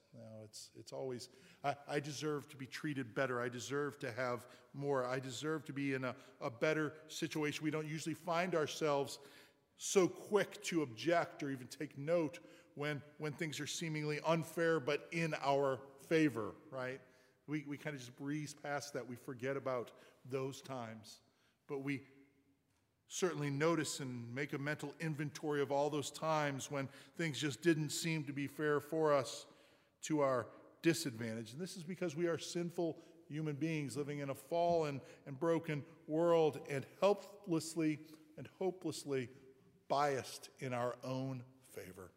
It's, 0.51 0.70
it's 0.77 0.91
always, 0.91 1.29
I, 1.63 1.75
I 1.88 2.00
deserve 2.01 2.50
to 2.50 2.58
be 2.58 2.65
treated 2.65 3.15
better. 3.15 3.41
I 3.41 3.48
deserve 3.48 3.98
to 4.00 4.12
have 4.12 4.46
more. 4.74 5.05
I 5.05 5.17
deserve 5.17 5.63
to 5.65 5.74
be 5.74 5.93
in 5.93 6.03
a, 6.03 6.13
a 6.41 6.51
better 6.51 6.91
situation. 7.08 7.63
We 7.63 7.72
don't 7.72 7.88
usually 7.88 8.15
find 8.15 8.53
ourselves 8.53 9.20
so 9.77 10.10
quick 10.10 10.62
to 10.63 10.81
object 10.81 11.41
or 11.41 11.51
even 11.51 11.67
take 11.67 11.98
note 11.98 12.39
when, 12.75 13.01
when 13.17 13.31
things 13.31 13.62
are 13.62 13.67
seemingly 13.67 14.20
unfair 14.25 14.81
but 14.81 15.08
in 15.13 15.36
our 15.41 15.79
favor, 16.10 16.51
right? 16.70 17.00
We, 17.48 17.63
we 17.65 17.77
kind 17.77 17.93
of 17.93 18.01
just 18.01 18.17
breeze 18.17 18.53
past 18.53 18.93
that. 18.93 19.08
We 19.08 19.15
forget 19.15 19.55
about 19.55 19.91
those 20.29 20.62
times. 20.62 21.22
But 21.70 21.81
we 21.81 22.01
certainly 23.08 23.50
notice 23.50 24.01
and 24.01 24.36
make 24.36 24.51
a 24.51 24.58
mental 24.58 24.93
inventory 25.00 25.62
of 25.62 25.72
all 25.72 25.89
those 25.89 26.12
times 26.12 26.70
when 26.70 26.89
things 27.17 27.39
just 27.39 27.62
didn't 27.62 27.91
seem 27.91 28.25
to 28.25 28.34
be 28.34 28.48
fair 28.48 28.81
for 28.81 29.13
us 29.13 29.46
to 30.03 30.22
our 30.22 30.48
disadvantage. 30.81 31.53
And 31.53 31.62
this 31.62 31.75
is 31.75 31.84
because 31.84 32.15
we 32.15 32.27
are 32.27 32.38
sinful 32.38 32.98
human 33.29 33.55
beings 33.55 33.96
living 33.96 34.20
in 34.20 34.29
a 34.29 34.36
fallen 34.36 35.01
and 35.25 35.39
broken 35.39 35.84
world 36.08 36.60
and 36.70 36.86
helplessly 37.00 38.00
and 38.38 38.48
hopelessly 38.60 39.29
biased 39.88 40.50
in 40.60 40.74
our 40.74 40.96
own 41.03 41.43
favor. 41.70 42.12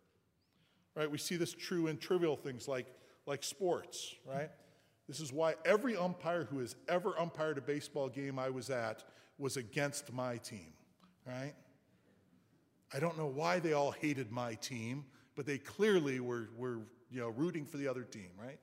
Right? 0.95 1.11
We 1.11 1.19
see 1.19 1.37
this 1.37 1.53
true 1.53 1.87
in 1.88 1.99
trivial 1.99 2.37
things 2.37 2.69
like, 2.69 2.87
like 3.26 3.43
sports, 3.43 4.14
right? 4.26 4.50
This 5.09 5.21
is 5.21 5.33
why 5.33 5.55
every 5.64 5.97
umpire 5.97 6.45
who 6.45 6.61
has 6.61 6.76
ever 6.88 7.14
umpired 7.19 7.59
a 7.59 7.61
baseball 7.61 8.09
game 8.09 8.38
I 8.38 8.50
was 8.50 8.71
at 8.71 9.05
was 9.38 9.57
against 9.57 10.12
my 10.12 10.37
team, 10.38 10.73
right? 11.26 11.53
I 12.93 13.00
don't 13.00 13.19
know 13.19 13.26
why 13.26 13.59
they 13.59 13.73
all 13.73 13.91
hated 13.91 14.31
my 14.31 14.55
team, 14.55 15.05
but 15.35 15.47
they 15.47 15.59
clearly 15.59 16.21
were, 16.21 16.49
were 16.57 16.79
you 17.14 17.21
know, 17.21 17.28
rooting 17.28 17.64
for 17.64 17.76
the 17.76 17.88
other 17.88 18.02
team, 18.02 18.30
right? 18.38 18.59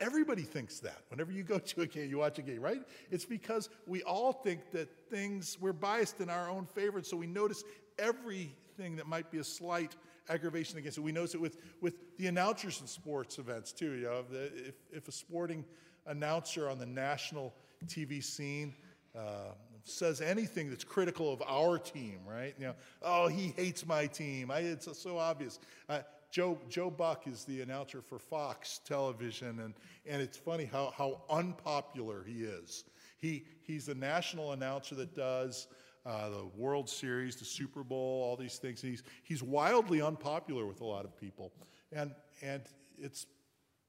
Everybody 0.00 0.42
thinks 0.42 0.80
that 0.80 0.98
whenever 1.08 1.30
you 1.30 1.44
go 1.44 1.58
to 1.72 1.82
a 1.82 1.86
game, 1.86 2.10
you 2.10 2.18
watch 2.18 2.38
a 2.38 2.42
game, 2.42 2.60
right? 2.60 2.82
It's 3.10 3.24
because 3.24 3.68
we 3.86 4.02
all 4.02 4.32
think 4.32 4.70
that 4.72 4.88
things, 5.08 5.56
we're 5.60 5.72
biased 5.72 6.20
in 6.20 6.28
our 6.28 6.50
own 6.50 6.66
favor, 6.66 6.98
and 6.98 7.06
so 7.06 7.16
we 7.16 7.26
notice 7.26 7.64
everything 7.98 8.96
that 8.96 9.06
might 9.06 9.30
be 9.30 9.38
a 9.38 9.44
slight 9.44 9.94
aggravation 10.28 10.78
against 10.78 10.98
it. 10.98 11.02
We 11.02 11.12
notice 11.12 11.34
it 11.34 11.40
with, 11.40 11.58
with 11.80 11.94
the 12.16 12.26
announcers 12.26 12.80
in 12.80 12.86
sports 12.86 13.38
events 13.38 13.72
too. 13.72 13.92
You 13.92 14.04
know, 14.04 14.24
if, 14.32 14.74
if 14.90 15.08
a 15.08 15.12
sporting 15.12 15.64
announcer 16.06 16.68
on 16.68 16.78
the 16.78 16.86
national 16.86 17.54
TV 17.86 18.24
scene 18.24 18.74
uh, 19.16 19.52
says 19.84 20.20
anything 20.20 20.70
that's 20.70 20.82
critical 20.82 21.32
of 21.32 21.42
our 21.46 21.78
team, 21.78 22.20
right? 22.26 22.54
You 22.58 22.68
know, 22.68 22.74
oh, 23.02 23.28
he 23.28 23.54
hates 23.56 23.86
my 23.86 24.06
team. 24.06 24.50
I, 24.50 24.60
it's 24.60 24.88
so 24.98 25.18
obvious. 25.18 25.60
Uh, 25.88 26.00
Joe, 26.34 26.58
Joe 26.68 26.90
Buck 26.90 27.28
is 27.28 27.44
the 27.44 27.60
announcer 27.60 28.02
for 28.02 28.18
Fox 28.18 28.80
Television, 28.84 29.60
and, 29.60 29.72
and 30.04 30.20
it's 30.20 30.36
funny 30.36 30.64
how, 30.64 30.92
how 30.98 31.22
unpopular 31.30 32.24
he 32.24 32.42
is. 32.42 32.82
He, 33.18 33.44
he's 33.62 33.86
the 33.86 33.94
national 33.94 34.50
announcer 34.50 34.96
that 34.96 35.14
does 35.14 35.68
uh, 36.04 36.30
the 36.30 36.46
World 36.56 36.90
Series, 36.90 37.36
the 37.36 37.44
Super 37.44 37.84
Bowl, 37.84 38.24
all 38.24 38.36
these 38.36 38.56
things. 38.56 38.82
He's, 38.82 39.04
he's 39.22 39.44
wildly 39.44 40.02
unpopular 40.02 40.66
with 40.66 40.80
a 40.80 40.84
lot 40.84 41.04
of 41.04 41.16
people. 41.16 41.52
And, 41.92 42.12
and 42.42 42.62
it's 42.98 43.26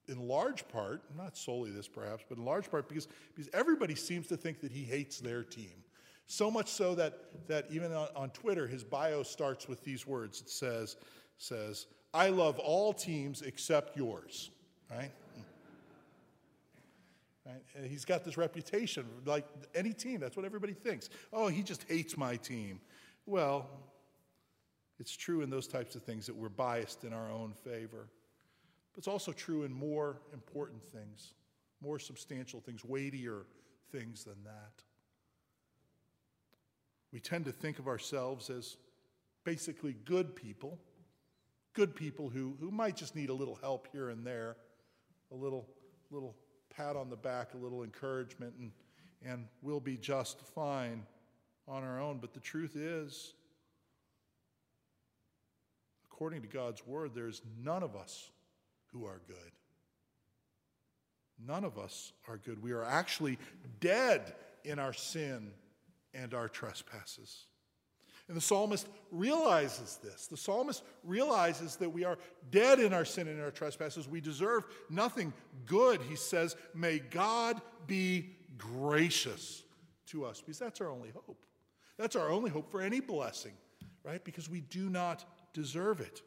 in 0.08 0.28
large 0.28 0.68
part, 0.68 1.02
not 1.18 1.36
solely 1.36 1.72
this 1.72 1.88
perhaps, 1.88 2.26
but 2.30 2.38
in 2.38 2.46
large 2.46 2.70
part 2.70 2.88
because, 2.88 3.08
because 3.36 3.50
everybody 3.56 3.96
seems 3.96 4.28
to 4.28 4.38
think 4.38 4.62
that 4.62 4.72
he 4.72 4.84
hates 4.84 5.20
their 5.20 5.42
team. 5.42 5.84
So 6.28 6.52
much 6.52 6.68
so 6.68 6.94
that, 6.94 7.48
that 7.48 7.66
even 7.72 7.92
on, 7.92 8.10
on 8.16 8.30
Twitter, 8.30 8.68
his 8.68 8.84
bio 8.84 9.24
starts 9.24 9.68
with 9.68 9.84
these 9.84 10.06
words. 10.06 10.42
It 10.42 10.52
says, 10.52 10.98
says, 11.40 11.88
I 12.16 12.30
love 12.30 12.60
all 12.60 12.94
teams 12.94 13.42
except 13.42 13.98
yours, 13.98 14.50
right? 14.90 15.12
Right? 17.46 17.62
He's 17.90 18.06
got 18.06 18.24
this 18.24 18.38
reputation, 18.38 19.06
like 19.26 19.46
any 19.76 19.92
team, 19.92 20.22
that's 20.22 20.38
what 20.38 20.46
everybody 20.46 20.74
thinks. 20.74 21.10
Oh, 21.34 21.48
he 21.48 21.62
just 21.62 21.84
hates 21.90 22.18
my 22.18 22.38
team. 22.38 22.80
Well, 23.26 23.70
it's 24.98 25.14
true 25.16 25.42
in 25.42 25.50
those 25.50 25.68
types 25.68 25.96
of 25.96 26.04
things 26.04 26.26
that 26.26 26.36
we're 26.36 26.48
biased 26.48 27.04
in 27.04 27.12
our 27.12 27.30
own 27.30 27.52
favor. 27.52 28.08
But 28.94 29.00
it's 29.00 29.10
also 29.10 29.34
true 29.34 29.64
in 29.64 29.74
more 29.74 30.22
important 30.34 30.82
things, 30.82 31.34
more 31.82 32.00
substantial 32.00 32.62
things, 32.62 32.86
weightier 32.86 33.46
things 33.92 34.24
than 34.24 34.42
that. 34.46 34.84
We 37.12 37.20
tend 37.20 37.44
to 37.46 37.52
think 37.52 37.78
of 37.78 37.90
ourselves 37.90 38.50
as 38.50 38.78
basically 39.44 39.98
good 40.06 40.34
people, 40.34 40.80
good 41.76 41.96
people 41.96 42.30
who, 42.30 42.56
who 42.60 42.72
might 42.72 42.96
just 42.96 43.16
need 43.16 43.30
a 43.30 43.34
little 43.34 43.60
help 43.62 43.88
here 43.92 44.10
and 44.10 44.26
there, 44.26 44.56
a 45.32 45.36
little, 45.36 45.68
little 46.10 46.36
pat 46.76 46.96
on 46.96 47.10
the 47.10 47.16
back, 47.16 47.54
a 47.54 47.58
little 47.58 47.84
encouragement, 47.84 48.54
and, 48.58 48.72
and 49.24 49.46
we'll 49.62 49.80
be 49.80 49.98
just 49.98 50.40
fine 50.56 51.04
on 51.68 51.84
our 51.84 52.02
own. 52.02 52.18
But 52.20 52.34
the 52.34 52.40
truth 52.40 52.76
is, 52.76 53.34
according 56.06 56.42
to 56.42 56.48
God's 56.48 56.86
word, 56.88 57.12
there's 57.14 57.42
none 57.62 57.84
of 57.84 57.96
us 57.96 58.32
who 58.88 59.06
are 59.06 59.22
good. 59.28 59.52
None 61.46 61.66
of 61.66 61.78
us 61.78 62.14
are 62.30 62.38
good. 62.38 62.64
We 62.64 62.72
are 62.72 62.84
actually 62.84 63.38
dead 63.82 64.34
in 64.64 64.80
our 64.80 64.94
sin 64.94 65.52
and 66.14 66.34
our 66.34 66.48
trespasses. 66.48 67.46
And 68.28 68.36
the 68.36 68.42
psalmist 68.42 68.88
realizes 69.12 70.00
this. 70.04 70.28
The 70.28 70.38
psalmist 70.38 70.84
realizes 71.04 71.76
that 71.76 71.90
we 71.90 72.04
are 72.04 72.18
dead 72.50 72.80
in 72.80 72.92
our 72.92 73.06
sin 73.06 73.28
and 73.28 73.38
in 73.38 73.44
our 73.44 73.52
trespasses. 73.52 74.08
We 74.08 74.20
deserve 74.20 74.66
nothing 74.90 75.32
good. 75.66 76.02
He 76.02 76.16
says, 76.16 76.56
May 76.74 77.00
God 77.00 77.62
be 77.86 78.36
gracious 78.58 79.64
to 80.08 80.26
us, 80.26 80.42
because 80.42 80.58
that's 80.58 80.82
our 80.82 80.90
only 80.90 81.12
hope. 81.12 81.46
That's 81.98 82.16
our 82.16 82.30
only 82.30 82.50
hope 82.50 82.70
for 82.72 82.82
any 82.82 83.00
blessing, 83.00 83.54
right? 84.04 84.24
Because 84.24 84.50
we 84.50 84.62
do 84.62 84.90
not 84.90 85.24
deserve 85.54 86.02
it. 86.02 86.22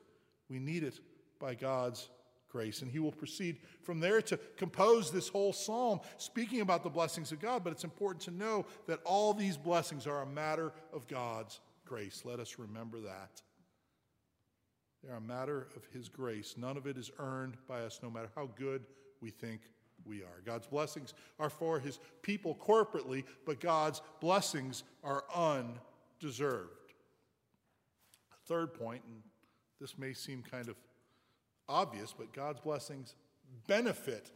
We 0.49 0.59
need 0.59 0.85
it 0.85 1.01
by 1.39 1.55
God's 1.55 2.09
grace. 2.49 2.81
And 2.81 2.91
he 2.91 2.99
will 2.99 3.13
proceed 3.13 3.59
from 3.83 4.01
there 4.01 4.23
to 4.23 4.39
compose 4.57 5.11
this 5.11 5.29
whole 5.29 5.53
psalm 5.53 6.01
speaking 6.17 6.61
about 6.61 6.83
the 6.83 6.91
blessings 6.91 7.33
of 7.33 7.41
God. 7.41 7.63
But 7.63 7.73
it's 7.73 7.85
important 7.85 8.23
to 8.25 8.31
know 8.31 8.67
that 8.87 9.01
all 9.05 9.35
these 9.35 9.57
blessings 9.57 10.07
are 10.07 10.23
a 10.23 10.27
matter 10.27 10.73
of 10.93 11.07
God's 11.07 11.61
grace. 11.89 12.23
Let 12.25 12.41
us 12.41 12.59
remember 12.59 13.01
that. 13.01 13.43
They're 15.03 15.17
a 15.17 15.21
matter 15.21 15.69
of 15.77 15.85
his 15.93 16.09
grace. 16.09 16.55
None 16.57 16.77
of 16.77 16.87
it 16.87 16.99
is 16.99 17.11
earned 17.19 17.57
by 17.67 17.81
us, 17.81 18.01
no 18.03 18.11
matter 18.11 18.31
how 18.35 18.51
good 18.57 18.85
we 19.21 19.31
think 19.31 19.61
we 20.05 20.23
are. 20.23 20.43
God's 20.45 20.67
blessings 20.67 21.15
are 21.39 21.51
for 21.51 21.79
his 21.79 21.99
people 22.23 22.57
corporately, 22.57 23.25
but 23.47 23.61
God's 23.61 24.03
blessings 24.21 24.85
are 25.05 25.25
undeserved. 25.35 26.73
Third 28.47 28.75
point, 28.75 29.03
and 29.07 29.23
this 29.81 29.99
may 29.99 30.13
seem 30.13 30.43
kind 30.43 30.69
of 30.69 30.77
obvious, 31.69 32.15
but 32.17 32.33
God's 32.33 32.61
blessings 32.61 33.15
benefit 33.67 34.31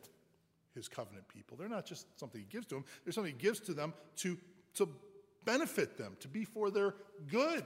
his 0.75 0.89
covenant 0.89 1.27
people. 1.29 1.57
They're 1.57 1.69
not 1.69 1.87
just 1.87 2.07
something 2.19 2.41
he 2.41 2.47
gives 2.47 2.67
to 2.67 2.77
them, 2.77 2.85
they're 3.05 3.13
something 3.13 3.33
he 3.33 3.43
gives 3.43 3.61
to 3.61 3.75
them 3.75 3.95
to, 4.17 4.39
to 4.75 4.89
benefit 5.45 5.97
them, 5.99 6.17
to 6.21 6.29
be 6.29 6.45
for 6.45 6.71
their 6.71 6.95
good, 7.31 7.65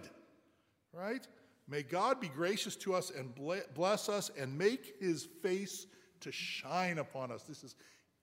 right? 0.93 1.27
May 1.69 1.83
God 1.83 2.21
be 2.21 2.29
gracious 2.29 2.77
to 2.77 2.95
us 2.95 3.11
and 3.11 3.35
bless 3.75 4.09
us 4.09 4.31
and 4.39 4.57
make 4.57 4.95
his 5.01 5.29
face 5.43 5.87
to 6.21 6.31
shine 6.31 6.99
upon 6.99 7.31
us. 7.31 7.43
This 7.43 7.65
is 7.65 7.75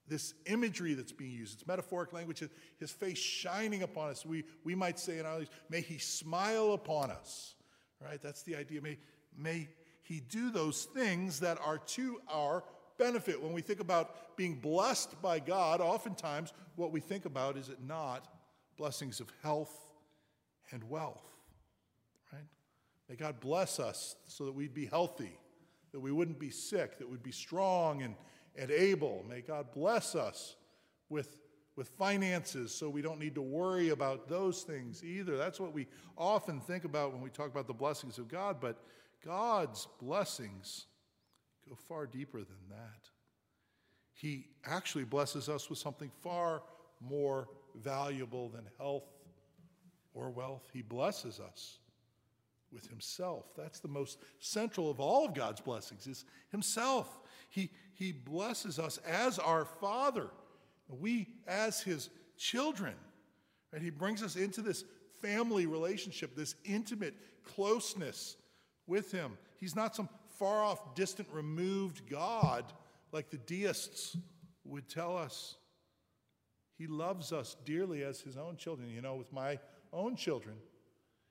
this 0.07 0.33
imagery 0.47 0.93
that's 0.95 1.11
being 1.11 1.31
used. 1.31 1.53
It's 1.53 1.67
metaphoric 1.67 2.11
language, 2.11 2.43
his 2.77 2.91
face 2.91 3.17
shining 3.17 3.83
upon 3.83 4.09
us. 4.09 4.25
We, 4.25 4.43
we 4.63 4.75
might 4.75 4.99
say 4.99 5.19
in 5.19 5.25
our 5.25 5.43
may 5.69 5.81
he 5.81 5.97
smile 5.97 6.73
upon 6.73 7.09
us, 7.09 7.55
right? 8.01 8.21
That's 8.21 8.43
the 8.43 8.55
idea. 8.55 8.81
May, 8.81 8.97
may 9.37 9.69
he 10.01 10.19
do 10.19 10.51
those 10.51 10.85
things 10.93 11.39
that 11.39 11.57
are 11.63 11.77
to 11.77 12.19
our 12.29 12.63
benefit. 12.97 13.41
When 13.41 13.53
we 13.53 13.61
think 13.61 13.79
about 13.79 14.35
being 14.35 14.55
blessed 14.55 15.21
by 15.21 15.39
God, 15.39 15.79
oftentimes 15.79 16.53
what 16.75 16.91
we 16.91 16.99
think 16.99 17.25
about 17.25 17.57
is 17.57 17.69
it 17.69 17.79
not 17.81 18.27
blessings 18.77 19.19
of 19.19 19.31
health 19.41 19.75
and 20.71 20.83
wealth, 20.89 21.23
right? 22.31 22.47
May 23.09 23.15
God 23.15 23.39
bless 23.39 23.79
us 23.79 24.15
so 24.27 24.45
that 24.45 24.53
we'd 24.53 24.73
be 24.73 24.85
healthy, 24.85 25.37
that 25.91 25.99
we 25.99 26.11
wouldn't 26.11 26.39
be 26.39 26.49
sick, 26.49 26.97
that 26.99 27.09
we'd 27.09 27.23
be 27.23 27.31
strong 27.31 28.01
and, 28.01 28.15
and 28.55 28.71
able. 28.71 29.25
May 29.29 29.41
God 29.41 29.67
bless 29.73 30.15
us 30.15 30.55
with, 31.09 31.37
with 31.75 31.89
finances 31.89 32.73
so 32.73 32.89
we 32.89 33.01
don't 33.01 33.19
need 33.19 33.35
to 33.35 33.41
worry 33.41 33.89
about 33.89 34.27
those 34.27 34.63
things 34.63 35.03
either. 35.03 35.37
That's 35.37 35.59
what 35.59 35.73
we 35.73 35.87
often 36.17 36.59
think 36.59 36.85
about 36.85 37.13
when 37.13 37.21
we 37.21 37.29
talk 37.29 37.47
about 37.47 37.67
the 37.67 37.73
blessings 37.73 38.17
of 38.17 38.27
God, 38.27 38.57
but 38.59 38.81
God's 39.23 39.87
blessings 40.01 40.87
go 41.69 41.75
far 41.75 42.05
deeper 42.05 42.39
than 42.39 42.69
that. 42.69 43.09
He 44.13 44.47
actually 44.65 45.03
blesses 45.03 45.49
us 45.49 45.69
with 45.69 45.79
something 45.79 46.11
far 46.21 46.63
more 47.01 47.49
valuable 47.75 48.49
than 48.49 48.67
health 48.77 49.05
or 50.13 50.29
wealth. 50.29 50.69
He 50.73 50.81
blesses 50.81 51.39
us 51.39 51.79
with 52.71 52.87
himself. 52.87 53.45
That's 53.55 53.79
the 53.79 53.87
most 53.87 54.17
central 54.39 54.89
of 54.89 54.99
all 54.99 55.25
of 55.25 55.33
God's 55.33 55.61
blessings 55.61 56.07
is 56.07 56.25
himself. 56.49 57.19
He, 57.49 57.69
he 57.93 58.11
blesses 58.11 58.79
us 58.79 58.97
as 58.99 59.37
our 59.39 59.65
father. 59.65 60.29
We 60.89 61.27
as 61.47 61.81
his 61.81 62.09
children. 62.37 62.95
And 63.71 63.81
he 63.81 63.89
brings 63.89 64.23
us 64.23 64.35
into 64.35 64.61
this 64.61 64.83
family 65.21 65.65
relationship, 65.65 66.35
this 66.35 66.55
intimate 66.65 67.15
closeness 67.43 68.35
with 68.87 69.11
him. 69.11 69.37
He's 69.59 69.75
not 69.75 69.95
some 69.95 70.09
far 70.37 70.63
off, 70.63 70.95
distant, 70.95 71.27
removed 71.31 72.09
God 72.09 72.65
like 73.11 73.29
the 73.29 73.37
deists 73.37 74.17
would 74.65 74.89
tell 74.89 75.15
us. 75.15 75.55
He 76.77 76.87
loves 76.87 77.31
us 77.31 77.55
dearly 77.65 78.03
as 78.03 78.21
his 78.21 78.37
own 78.37 78.57
children. 78.57 78.89
You 78.89 79.01
know, 79.01 79.15
with 79.15 79.31
my 79.31 79.59
own 79.91 80.15
children, 80.15 80.55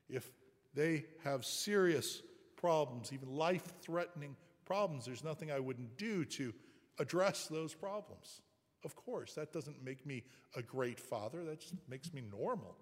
if 0.08 0.30
they 0.74 1.04
have 1.24 1.44
serious 1.44 2.22
problems, 2.56 3.12
even 3.12 3.28
life 3.28 3.64
threatening 3.82 4.36
problems, 4.64 5.04
there's 5.04 5.24
nothing 5.24 5.50
I 5.50 5.60
wouldn't 5.60 5.96
do 5.96 6.24
to 6.24 6.54
address 6.98 7.46
those 7.46 7.74
problems. 7.74 8.40
Of 8.84 8.96
course, 8.96 9.34
that 9.34 9.52
doesn't 9.52 9.84
make 9.84 10.06
me 10.06 10.24
a 10.56 10.62
great 10.62 10.98
father, 10.98 11.44
that 11.44 11.60
just 11.60 11.74
makes 11.88 12.12
me 12.12 12.22
normal. 12.30 12.76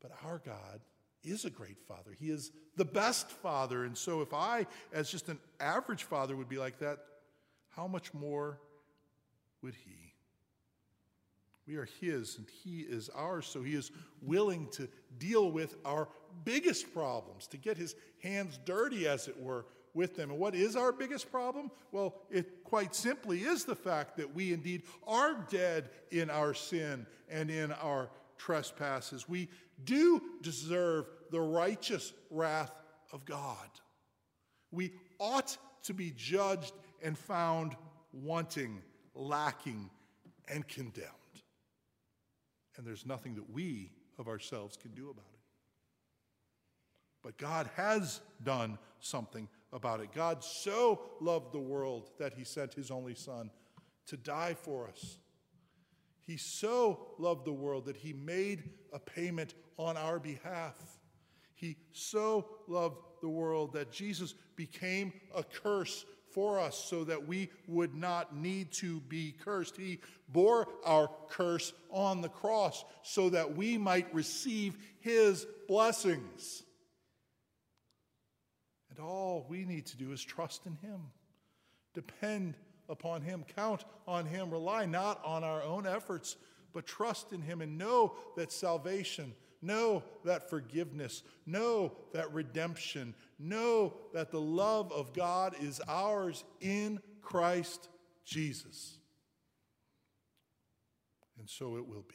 But 0.00 0.12
our 0.24 0.40
God 0.44 0.80
is 1.22 1.44
a 1.44 1.50
great 1.50 1.78
father. 1.86 2.12
He 2.18 2.30
is 2.30 2.50
the 2.76 2.84
best 2.84 3.30
father. 3.30 3.84
And 3.84 3.96
so, 3.96 4.20
if 4.20 4.34
I, 4.34 4.66
as 4.92 5.10
just 5.10 5.28
an 5.28 5.38
average 5.60 6.04
father, 6.04 6.36
would 6.36 6.48
be 6.48 6.58
like 6.58 6.78
that, 6.80 6.98
how 7.70 7.86
much 7.86 8.12
more 8.12 8.58
would 9.62 9.74
he? 9.74 10.01
We 11.66 11.76
are 11.76 11.88
his 12.00 12.38
and 12.38 12.46
he 12.64 12.80
is 12.80 13.08
ours. 13.14 13.46
So, 13.46 13.62
he 13.62 13.74
is 13.74 13.90
willing 14.20 14.68
to 14.72 14.88
deal 15.18 15.50
with 15.50 15.76
our 15.84 16.08
biggest 16.44 16.92
problems, 16.92 17.46
to 17.48 17.56
get 17.56 17.76
his 17.76 17.94
hands 18.22 18.58
dirty, 18.64 19.06
as 19.06 19.28
it 19.28 19.40
were, 19.40 19.66
with 19.94 20.16
them. 20.16 20.30
And 20.30 20.38
what 20.38 20.54
is 20.54 20.76
our 20.76 20.92
biggest 20.92 21.30
problem? 21.30 21.70
Well, 21.90 22.14
it 22.30 22.64
quite 22.64 22.94
simply 22.94 23.40
is 23.40 23.64
the 23.64 23.74
fact 23.74 24.16
that 24.16 24.34
we 24.34 24.52
indeed 24.52 24.82
are 25.06 25.34
dead 25.50 25.90
in 26.10 26.30
our 26.30 26.54
sin 26.54 27.06
and 27.28 27.50
in 27.50 27.72
our 27.72 28.10
trespasses. 28.38 29.28
We 29.28 29.48
do 29.84 30.22
deserve 30.40 31.06
the 31.30 31.40
righteous 31.40 32.12
wrath 32.30 32.72
of 33.12 33.24
God. 33.24 33.68
We 34.70 34.92
ought 35.18 35.56
to 35.84 35.94
be 35.94 36.12
judged 36.16 36.72
and 37.02 37.16
found 37.16 37.76
wanting, 38.12 38.80
lacking, 39.14 39.90
and 40.48 40.66
condemned. 40.66 41.21
And 42.76 42.86
there's 42.86 43.06
nothing 43.06 43.34
that 43.34 43.50
we 43.50 43.90
of 44.18 44.28
ourselves 44.28 44.76
can 44.76 44.92
do 44.92 45.10
about 45.10 45.26
it. 45.32 45.40
But 47.22 47.38
God 47.38 47.70
has 47.76 48.20
done 48.42 48.78
something 49.00 49.48
about 49.72 50.00
it. 50.00 50.12
God 50.12 50.42
so 50.42 51.00
loved 51.20 51.52
the 51.52 51.60
world 51.60 52.10
that 52.18 52.34
he 52.34 52.44
sent 52.44 52.74
his 52.74 52.90
only 52.90 53.14
Son 53.14 53.50
to 54.06 54.16
die 54.16 54.54
for 54.54 54.88
us 54.88 55.18
he 56.22 56.36
so 56.36 57.14
loved 57.18 57.44
the 57.44 57.52
world 57.52 57.84
that 57.86 57.96
he 57.96 58.12
made 58.12 58.70
a 58.92 58.98
payment 58.98 59.54
on 59.76 59.96
our 59.96 60.18
behalf. 60.20 60.76
He 61.54 61.76
so 61.92 62.48
loved 62.68 62.98
the 63.20 63.28
world 63.28 63.72
that 63.72 63.92
Jesus 63.92 64.34
became 64.56 65.12
a 65.34 65.42
curse 65.42 66.04
for 66.32 66.58
us 66.58 66.76
so 66.76 67.04
that 67.04 67.26
we 67.26 67.50
would 67.66 67.94
not 67.94 68.34
need 68.34 68.72
to 68.72 69.00
be 69.00 69.34
cursed. 69.44 69.76
He 69.76 70.00
bore 70.28 70.68
our 70.84 71.10
curse 71.28 71.72
on 71.90 72.20
the 72.20 72.28
cross 72.28 72.84
so 73.02 73.30
that 73.30 73.56
we 73.56 73.78
might 73.78 74.12
receive 74.14 74.76
his 75.00 75.46
blessings. 75.68 76.62
And 78.90 78.98
all 78.98 79.46
we 79.48 79.64
need 79.64 79.86
to 79.86 79.96
do 79.96 80.12
is 80.12 80.22
trust 80.22 80.66
in 80.66 80.76
him, 80.76 81.00
depend 81.94 82.56
upon 82.88 83.22
him, 83.22 83.44
count 83.56 83.84
on 84.06 84.26
him, 84.26 84.50
rely 84.50 84.86
not 84.86 85.24
on 85.24 85.44
our 85.44 85.62
own 85.62 85.86
efforts, 85.86 86.36
but 86.72 86.86
trust 86.86 87.32
in 87.32 87.40
him 87.40 87.60
and 87.60 87.78
know 87.78 88.14
that 88.36 88.52
salvation 88.52 89.34
Know 89.64 90.02
that 90.24 90.50
forgiveness. 90.50 91.22
Know 91.46 91.92
that 92.12 92.32
redemption. 92.32 93.14
Know 93.42 93.94
that 94.14 94.30
the 94.30 94.40
love 94.40 94.92
of 94.92 95.12
God 95.12 95.56
is 95.60 95.80
ours 95.88 96.44
in 96.60 97.00
Christ 97.20 97.88
Jesus. 98.24 98.98
And 101.40 101.50
so 101.50 101.76
it 101.76 101.88
will 101.88 102.04
be. 102.08 102.14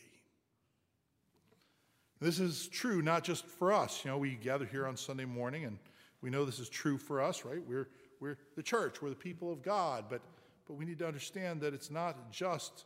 This 2.22 2.40
is 2.40 2.70
true 2.70 3.02
not 3.02 3.26
just 3.26 3.46
for 3.46 3.74
us. 3.74 4.06
You 4.06 4.12
know, 4.12 4.18
we 4.18 4.36
gather 4.36 4.66
here 4.66 4.88
on 4.88 4.96
Sunday 4.96 5.26
morning 5.26 5.66
and 5.66 5.78
we 6.22 6.30
know 6.30 6.46
this 6.46 6.60
is 6.60 6.70
true 6.70 6.98
for 6.98 7.22
us, 7.22 7.44
right? 7.44 7.62
We're, 7.68 7.90
we're 8.22 8.38
the 8.56 8.63
church, 8.63 9.02
we're 9.02 9.10
the 9.10 9.16
people 9.16 9.52
of 9.52 9.62
God, 9.62 10.06
but, 10.10 10.22
but 10.66 10.76
we 10.76 10.86
need 10.86 11.00
to 11.00 11.08
understand 11.08 11.60
that 11.62 11.74
it's 11.74 11.92
not 11.92 12.32
just 12.32 12.86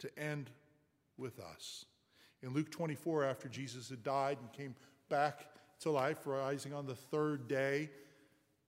to 0.00 0.18
end 0.18 0.50
with 1.16 1.38
us. 1.38 1.84
In 2.42 2.52
Luke 2.52 2.72
24, 2.72 3.24
after 3.24 3.48
Jesus 3.48 3.88
had 3.88 4.02
died 4.02 4.38
and 4.40 4.52
came 4.52 4.74
back 5.08 5.51
to 5.82 5.90
life, 5.90 6.26
rising 6.26 6.72
on 6.72 6.86
the 6.86 6.94
third 6.94 7.48
day, 7.48 7.90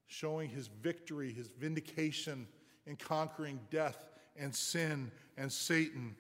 showing 0.07 0.49
his 0.49 0.69
victory, 0.69 1.33
his 1.33 1.49
vindication 1.49 2.47
in 2.87 2.97
conquering 2.97 3.59
death 3.71 4.11
and 4.37 4.55
sin 4.55 5.11
and 5.37 5.51
Satan, 5.51 6.15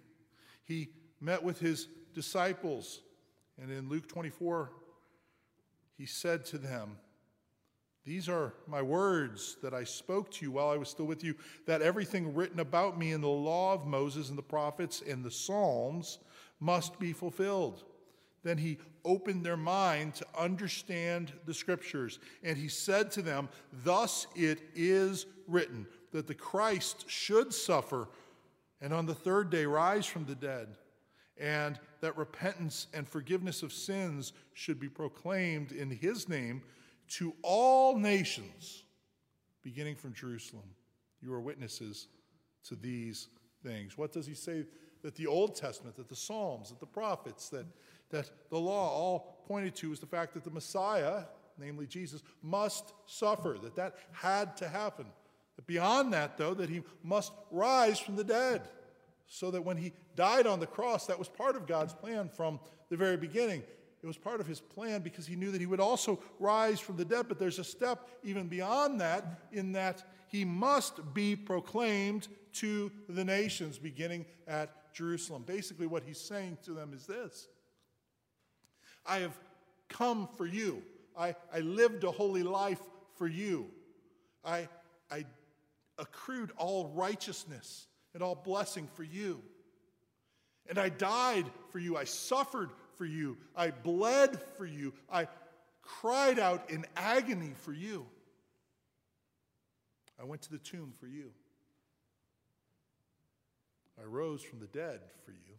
he 0.64 0.88
met 1.20 1.42
with 1.42 1.58
his 1.58 1.88
disciples. 2.14 3.00
And 3.60 3.70
in 3.70 3.88
Luke 3.88 4.08
24, 4.08 4.70
he 5.96 6.06
said 6.06 6.44
to 6.46 6.58
them, 6.58 6.96
These 8.04 8.28
are 8.28 8.54
my 8.66 8.82
words 8.82 9.56
that 9.62 9.74
I 9.74 9.84
spoke 9.84 10.30
to 10.32 10.44
you 10.44 10.52
while 10.52 10.68
I 10.68 10.76
was 10.76 10.88
still 10.88 11.06
with 11.06 11.22
you, 11.22 11.34
that 11.66 11.82
everything 11.82 12.34
written 12.34 12.60
about 12.60 12.98
me 12.98 13.12
in 13.12 13.20
the 13.20 13.28
law 13.28 13.74
of 13.74 13.86
Moses 13.86 14.28
and 14.28 14.38
the 14.38 14.42
prophets 14.42 15.02
and 15.06 15.24
the 15.24 15.30
Psalms 15.30 16.18
must 16.60 16.98
be 16.98 17.12
fulfilled. 17.12 17.84
Then 18.44 18.58
he 18.58 18.78
opened 19.04 19.44
their 19.44 19.56
mind 19.56 20.14
to 20.14 20.26
understand 20.38 21.32
the 21.44 21.54
scriptures. 21.54 22.20
And 22.44 22.56
he 22.56 22.68
said 22.68 23.10
to 23.12 23.22
them, 23.22 23.48
Thus 23.82 24.28
it 24.36 24.60
is 24.76 25.26
written 25.48 25.86
that 26.12 26.28
the 26.28 26.34
Christ 26.34 27.04
should 27.08 27.52
suffer 27.52 28.08
and 28.84 28.92
on 28.92 29.06
the 29.06 29.14
third 29.14 29.48
day 29.48 29.64
rise 29.64 30.04
from 30.04 30.26
the 30.26 30.34
dead, 30.34 30.76
and 31.38 31.80
that 32.02 32.18
repentance 32.18 32.86
and 32.92 33.08
forgiveness 33.08 33.62
of 33.62 33.72
sins 33.72 34.34
should 34.52 34.78
be 34.78 34.90
proclaimed 34.90 35.72
in 35.72 35.90
his 35.90 36.28
name 36.28 36.60
to 37.08 37.34
all 37.40 37.96
nations, 37.96 38.84
beginning 39.62 39.96
from 39.96 40.12
Jerusalem. 40.12 40.68
You 41.22 41.32
are 41.32 41.40
witnesses 41.40 42.08
to 42.68 42.76
these 42.76 43.28
things. 43.62 43.96
What 43.96 44.12
does 44.12 44.26
he 44.26 44.34
say 44.34 44.66
that 45.02 45.14
the 45.14 45.26
Old 45.26 45.56
Testament, 45.56 45.96
that 45.96 46.10
the 46.10 46.16
Psalms, 46.16 46.68
that 46.68 46.80
the 46.80 46.86
prophets, 46.86 47.48
that, 47.48 47.64
that 48.10 48.30
the 48.50 48.58
law 48.58 48.88
all 48.88 49.44
pointed 49.46 49.74
to 49.76 49.90
was 49.90 50.00
the 50.00 50.06
fact 50.06 50.34
that 50.34 50.44
the 50.44 50.50
Messiah, 50.50 51.24
namely 51.58 51.86
Jesus, 51.86 52.22
must 52.42 52.92
suffer, 53.06 53.56
that 53.62 53.76
that 53.76 53.96
had 54.12 54.56
to 54.58 54.68
happen. 54.68 55.06
That 55.56 55.66
beyond 55.66 56.12
that, 56.12 56.36
though, 56.36 56.54
that 56.54 56.70
he 56.70 56.82
must 57.02 57.32
rise 57.50 57.98
from 57.98 58.16
the 58.16 58.24
dead. 58.24 58.62
So 59.26 59.50
that 59.50 59.62
when 59.62 59.76
he 59.76 59.92
died 60.16 60.46
on 60.46 60.60
the 60.60 60.66
cross, 60.66 61.06
that 61.06 61.18
was 61.18 61.28
part 61.28 61.56
of 61.56 61.66
God's 61.66 61.94
plan 61.94 62.28
from 62.28 62.60
the 62.90 62.96
very 62.96 63.16
beginning. 63.16 63.62
It 64.02 64.06
was 64.06 64.18
part 64.18 64.40
of 64.40 64.46
his 64.46 64.60
plan 64.60 65.00
because 65.00 65.26
he 65.26 65.34
knew 65.34 65.50
that 65.50 65.62
he 65.62 65.66
would 65.66 65.80
also 65.80 66.20
rise 66.38 66.78
from 66.78 66.98
the 66.98 67.06
dead. 67.06 67.26
But 67.26 67.38
there's 67.38 67.58
a 67.58 67.64
step 67.64 68.06
even 68.22 68.48
beyond 68.48 69.00
that, 69.00 69.40
in 69.50 69.72
that 69.72 70.04
he 70.28 70.44
must 70.44 71.14
be 71.14 71.34
proclaimed 71.34 72.28
to 72.54 72.92
the 73.08 73.24
nations, 73.24 73.78
beginning 73.78 74.26
at 74.46 74.92
Jerusalem. 74.92 75.42
Basically, 75.46 75.86
what 75.86 76.02
he's 76.04 76.20
saying 76.20 76.58
to 76.64 76.72
them 76.72 76.92
is 76.94 77.06
this 77.06 77.48
I 79.06 79.18
have 79.18 79.38
come 79.88 80.28
for 80.36 80.46
you. 80.46 80.82
I, 81.16 81.34
I 81.52 81.60
lived 81.60 82.04
a 82.04 82.10
holy 82.10 82.42
life 82.42 82.80
for 83.16 83.26
you. 83.26 83.66
I, 84.44 84.68
I 85.10 85.24
accrued 85.98 86.50
all 86.56 86.92
righteousness 86.94 87.86
and 88.14 88.22
all 88.22 88.34
blessing 88.34 88.88
for 88.94 89.04
you. 89.04 89.40
And 90.68 90.78
I 90.78 90.88
died 90.88 91.46
for 91.70 91.78
you. 91.78 91.96
I 91.96 92.04
suffered 92.04 92.70
for 92.96 93.04
you. 93.04 93.36
I 93.54 93.70
bled 93.70 94.40
for 94.56 94.66
you. 94.66 94.94
I 95.12 95.28
cried 95.82 96.38
out 96.38 96.70
in 96.70 96.86
agony 96.96 97.52
for 97.62 97.72
you. 97.72 98.06
I 100.20 100.24
went 100.24 100.42
to 100.42 100.50
the 100.50 100.58
tomb 100.58 100.92
for 100.98 101.06
you. 101.06 101.30
I 104.00 104.04
rose 104.04 104.42
from 104.42 104.60
the 104.60 104.66
dead 104.66 105.00
for 105.24 105.32
you 105.32 105.54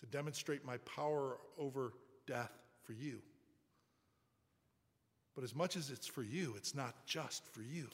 to 0.00 0.06
demonstrate 0.06 0.64
my 0.64 0.78
power 0.78 1.38
over 1.58 1.92
death 2.26 2.52
for 2.82 2.92
you. 2.92 3.20
But 5.34 5.44
as 5.44 5.54
much 5.54 5.76
as 5.76 5.90
it's 5.90 6.06
for 6.06 6.22
you, 6.22 6.54
it's 6.56 6.74
not 6.74 7.06
just 7.06 7.46
for 7.52 7.62
you. 7.62 7.88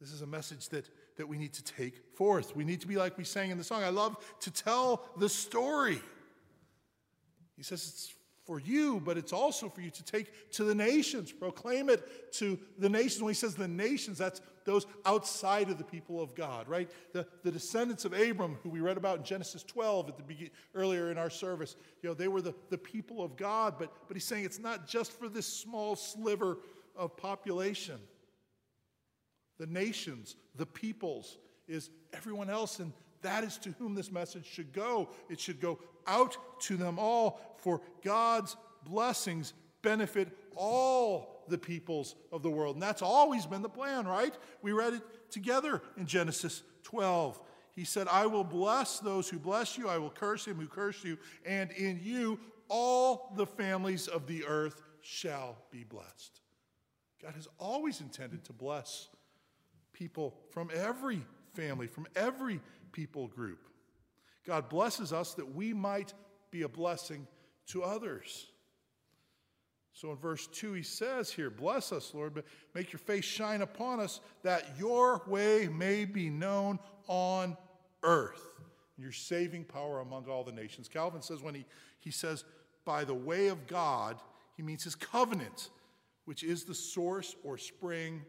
This 0.00 0.12
is 0.12 0.22
a 0.22 0.26
message 0.26 0.68
that, 0.70 0.88
that 1.16 1.26
we 1.26 1.38
need 1.38 1.54
to 1.54 1.64
take 1.64 2.14
forth. 2.16 2.54
We 2.54 2.64
need 2.64 2.82
to 2.82 2.86
be 2.86 2.96
like 2.96 3.16
we 3.16 3.24
sang 3.24 3.50
in 3.50 3.58
the 3.58 3.64
song. 3.64 3.82
I 3.82 3.88
love 3.88 4.16
to 4.40 4.50
tell 4.50 5.02
the 5.16 5.28
story. 5.28 6.00
He 7.56 7.62
says 7.62 7.88
it's 7.88 8.14
for 8.46 8.60
you, 8.60 9.00
but 9.04 9.18
it's 9.18 9.32
also 9.32 9.68
for 9.68 9.80
you 9.80 9.90
to 9.90 10.04
take 10.04 10.50
to 10.52 10.64
the 10.64 10.74
nations, 10.74 11.32
proclaim 11.32 11.90
it 11.90 12.32
to 12.34 12.58
the 12.78 12.88
nations. 12.88 13.20
When 13.20 13.30
he 13.30 13.34
says 13.34 13.56
the 13.56 13.66
nations, 13.66 14.18
that's 14.18 14.40
those 14.64 14.86
outside 15.04 15.68
of 15.68 15.78
the 15.78 15.84
people 15.84 16.22
of 16.22 16.34
God, 16.34 16.68
right? 16.68 16.88
The, 17.12 17.26
the 17.42 17.50
descendants 17.50 18.04
of 18.04 18.12
Abram, 18.12 18.58
who 18.62 18.70
we 18.70 18.80
read 18.80 18.96
about 18.96 19.18
in 19.18 19.24
Genesis 19.24 19.62
12 19.64 20.10
at 20.10 20.16
the 20.16 20.22
begin, 20.22 20.50
earlier 20.74 21.10
in 21.10 21.18
our 21.18 21.30
service, 21.30 21.76
you 22.02 22.08
know, 22.08 22.14
they 22.14 22.28
were 22.28 22.40
the, 22.40 22.54
the 22.70 22.78
people 22.78 23.22
of 23.22 23.36
God, 23.36 23.74
but, 23.78 23.92
but 24.06 24.16
he's 24.16 24.24
saying 24.24 24.44
it's 24.44 24.60
not 24.60 24.86
just 24.86 25.12
for 25.12 25.28
this 25.28 25.46
small 25.46 25.96
sliver 25.96 26.58
of 26.94 27.16
population. 27.16 27.98
The 29.58 29.66
nations, 29.66 30.36
the 30.54 30.66
peoples, 30.66 31.38
is 31.66 31.90
everyone 32.12 32.50
else, 32.50 32.78
and 32.78 32.92
that 33.22 33.44
is 33.44 33.58
to 33.58 33.70
whom 33.78 33.94
this 33.94 34.10
message 34.10 34.46
should 34.46 34.72
go. 34.72 35.10
It 35.28 35.40
should 35.40 35.60
go 35.60 35.78
out 36.06 36.36
to 36.62 36.76
them 36.76 36.98
all, 36.98 37.40
for 37.58 37.80
God's 38.04 38.56
blessings 38.84 39.52
benefit 39.82 40.28
all 40.56 41.44
the 41.48 41.58
peoples 41.58 42.16
of 42.32 42.42
the 42.42 42.50
world. 42.50 42.76
And 42.76 42.82
that's 42.82 43.02
always 43.02 43.46
been 43.46 43.62
the 43.62 43.68
plan, 43.68 44.06
right? 44.06 44.34
We 44.62 44.72
read 44.72 44.94
it 44.94 45.02
together 45.30 45.82
in 45.96 46.06
Genesis 46.06 46.62
12. 46.84 47.40
He 47.74 47.84
said, 47.84 48.08
I 48.08 48.26
will 48.26 48.44
bless 48.44 48.98
those 48.98 49.28
who 49.28 49.38
bless 49.38 49.76
you, 49.76 49.88
I 49.88 49.98
will 49.98 50.10
curse 50.10 50.46
him 50.46 50.56
who 50.56 50.66
curse 50.66 51.04
you, 51.04 51.18
and 51.44 51.70
in 51.72 52.00
you 52.02 52.40
all 52.68 53.32
the 53.36 53.46
families 53.46 54.08
of 54.08 54.26
the 54.26 54.44
earth 54.46 54.80
shall 55.02 55.56
be 55.70 55.84
blessed. 55.84 56.40
God 57.22 57.34
has 57.34 57.48
always 57.58 58.00
intended 58.00 58.44
to 58.44 58.52
bless 58.52 59.08
people 59.92 60.36
from 60.50 60.70
every 60.74 61.22
family, 61.54 61.86
from 61.86 62.06
every 62.16 62.60
people 62.96 63.28
group. 63.28 63.58
God 64.46 64.70
blesses 64.70 65.12
us 65.12 65.34
that 65.34 65.54
we 65.54 65.74
might 65.74 66.14
be 66.50 66.62
a 66.62 66.68
blessing 66.68 67.26
to 67.66 67.82
others. 67.82 68.46
So 69.92 70.10
in 70.12 70.16
verse 70.16 70.46
2, 70.46 70.72
he 70.72 70.82
says 70.82 71.30
here, 71.30 71.50
Bless 71.50 71.92
us, 71.92 72.14
Lord, 72.14 72.32
but 72.32 72.46
make 72.74 72.92
your 72.92 73.00
face 73.00 73.24
shine 73.24 73.60
upon 73.60 74.00
us 74.00 74.20
that 74.44 74.64
your 74.78 75.22
way 75.26 75.68
may 75.68 76.06
be 76.06 76.30
known 76.30 76.78
on 77.06 77.56
earth, 78.02 78.46
And 78.96 79.02
your 79.02 79.12
saving 79.12 79.64
power 79.64 80.00
among 80.00 80.26
all 80.26 80.42
the 80.42 80.52
nations. 80.52 80.88
Calvin 80.88 81.20
says 81.20 81.42
when 81.42 81.54
he, 81.54 81.66
he 82.00 82.10
says, 82.10 82.44
by 82.86 83.04
the 83.04 83.14
way 83.14 83.48
of 83.48 83.66
God, 83.66 84.16
he 84.56 84.62
means 84.62 84.84
his 84.84 84.94
covenant, 84.94 85.68
which 86.24 86.42
is 86.42 86.64
the 86.64 86.74
source 86.74 87.36
or 87.44 87.58
spring 87.58 88.22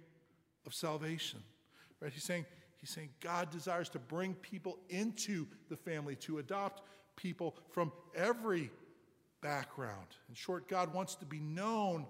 of 0.65 0.73
salvation. 0.73 1.39
Right? 2.01 2.11
He's 2.11 2.23
saying, 2.23 2.45
he's 2.87 2.95
saying 2.95 3.09
God 3.19 3.49
desires 3.49 3.89
to 3.89 3.99
bring 3.99 4.33
people 4.35 4.79
into 4.89 5.45
the 5.69 5.75
family, 5.75 6.15
to 6.17 6.37
adopt 6.37 6.83
people 7.15 7.55
from 7.71 7.91
every 8.15 8.71
background. 9.41 10.07
In 10.29 10.35
short, 10.35 10.69
God 10.69 10.93
wants 10.93 11.15
to 11.15 11.25
be 11.25 11.39
known 11.39 12.05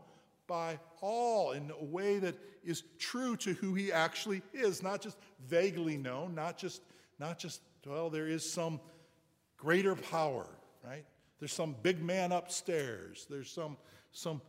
by 0.45 0.79
all 1.01 1.51
in 1.51 1.71
a 1.81 1.83
way 1.83 2.19
that 2.19 2.35
is 2.63 2.83
true 2.99 3.35
to 3.37 3.53
who 3.53 3.73
he 3.73 3.91
actually 3.91 4.41
is, 4.53 4.83
not 4.83 5.01
just 5.01 5.17
vaguely 5.47 5.97
known, 5.97 6.35
not 6.35 6.57
just, 6.57 6.81
not 7.19 7.39
just, 7.39 7.61
well, 7.85 8.09
there 8.09 8.27
is 8.27 8.49
some 8.49 8.79
greater 9.57 9.95
power, 9.95 10.45
right? 10.85 11.05
There's 11.39 11.53
some 11.53 11.75
big 11.81 12.03
man 12.03 12.31
upstairs. 12.31 13.25
There's 13.29 13.49
some, 13.49 13.77
some 14.11 14.41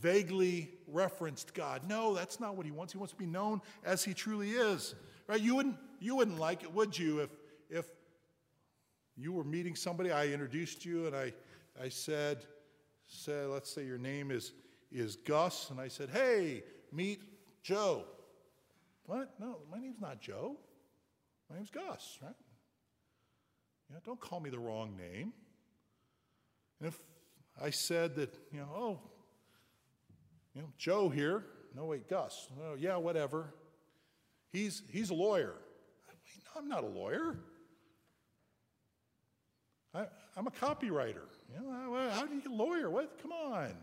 vaguely 0.00 0.70
referenced 0.86 1.54
God. 1.54 1.82
No, 1.88 2.14
that's 2.14 2.40
not 2.40 2.56
what 2.56 2.66
he 2.66 2.72
wants. 2.72 2.92
He 2.92 2.98
wants 2.98 3.12
to 3.12 3.18
be 3.18 3.26
known 3.26 3.62
as 3.84 4.04
he 4.04 4.12
truly 4.12 4.50
is. 4.50 4.94
Right? 5.28 5.40
You 5.40 5.54
wouldn't, 5.54 5.76
you 6.00 6.16
wouldn't 6.16 6.38
like 6.38 6.62
it, 6.62 6.72
would 6.72 6.98
you, 6.98 7.20
if, 7.20 7.30
if 7.68 7.86
you 9.16 9.32
were 9.32 9.44
meeting 9.44 9.76
somebody, 9.76 10.10
I 10.10 10.28
introduced 10.28 10.84
you, 10.84 11.06
and 11.06 11.14
I, 11.14 11.32
I 11.80 11.90
said, 11.90 12.46
said, 13.06 13.48
let's 13.48 13.70
say 13.70 13.84
your 13.84 13.98
name 13.98 14.30
is, 14.30 14.52
is 14.90 15.16
Gus, 15.16 15.70
and 15.70 15.78
I 15.78 15.88
said, 15.88 16.08
hey, 16.10 16.62
meet 16.92 17.20
Joe. 17.62 18.04
What? 19.04 19.34
No, 19.38 19.58
my 19.70 19.78
name's 19.78 20.00
not 20.00 20.20
Joe. 20.20 20.56
My 21.50 21.56
name's 21.56 21.70
Gus, 21.70 22.18
right? 22.22 22.34
Yeah, 23.90 23.98
don't 24.04 24.20
call 24.20 24.40
me 24.40 24.50
the 24.50 24.58
wrong 24.58 24.96
name. 24.96 25.32
And 26.80 26.88
if 26.88 26.98
I 27.60 27.70
said 27.70 28.14
that, 28.16 28.34
you 28.52 28.60
know, 28.60 28.68
oh, 28.74 29.00
you 30.54 30.62
know, 30.62 30.68
Joe 30.78 31.08
here, 31.08 31.44
no, 31.74 31.86
wait, 31.86 32.08
Gus, 32.08 32.48
oh, 32.62 32.76
yeah, 32.78 32.96
whatever. 32.96 33.54
He's, 34.52 34.82
he's 34.90 35.10
a 35.10 35.14
lawyer. 35.14 35.54
no, 36.08 36.60
I'm 36.60 36.68
not 36.68 36.84
a 36.84 36.86
lawyer. 36.86 37.36
I, 39.94 40.06
am 40.36 40.46
a 40.46 40.50
copywriter. 40.50 41.26
You 41.52 41.60
know, 41.62 42.10
how 42.10 42.26
do 42.26 42.34
you 42.34 42.40
get 42.40 42.50
a 42.50 42.54
lawyer? 42.54 42.90
What? 42.90 43.20
Come 43.22 43.32
on. 43.32 43.74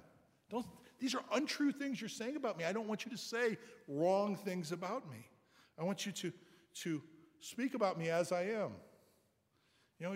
Don't, 0.50 0.66
these 1.00 1.16
are 1.16 1.22
untrue 1.34 1.72
things 1.72 2.00
you're 2.00 2.10
saying 2.10 2.36
about 2.36 2.58
me. 2.58 2.66
I 2.66 2.72
don't 2.72 2.88
want 2.88 3.06
you 3.06 3.12
to 3.12 3.18
say 3.18 3.58
wrong 3.88 4.36
things 4.36 4.72
about 4.72 5.10
me. 5.10 5.28
I 5.80 5.84
want 5.84 6.06
you 6.06 6.12
to, 6.14 6.32
to 6.84 7.02
speak 7.40 7.74
about 7.74 7.98
me 7.98 8.10
as 8.10 8.32
I 8.32 8.44
am. 8.44 8.72
You 10.00 10.08
know, 10.08 10.16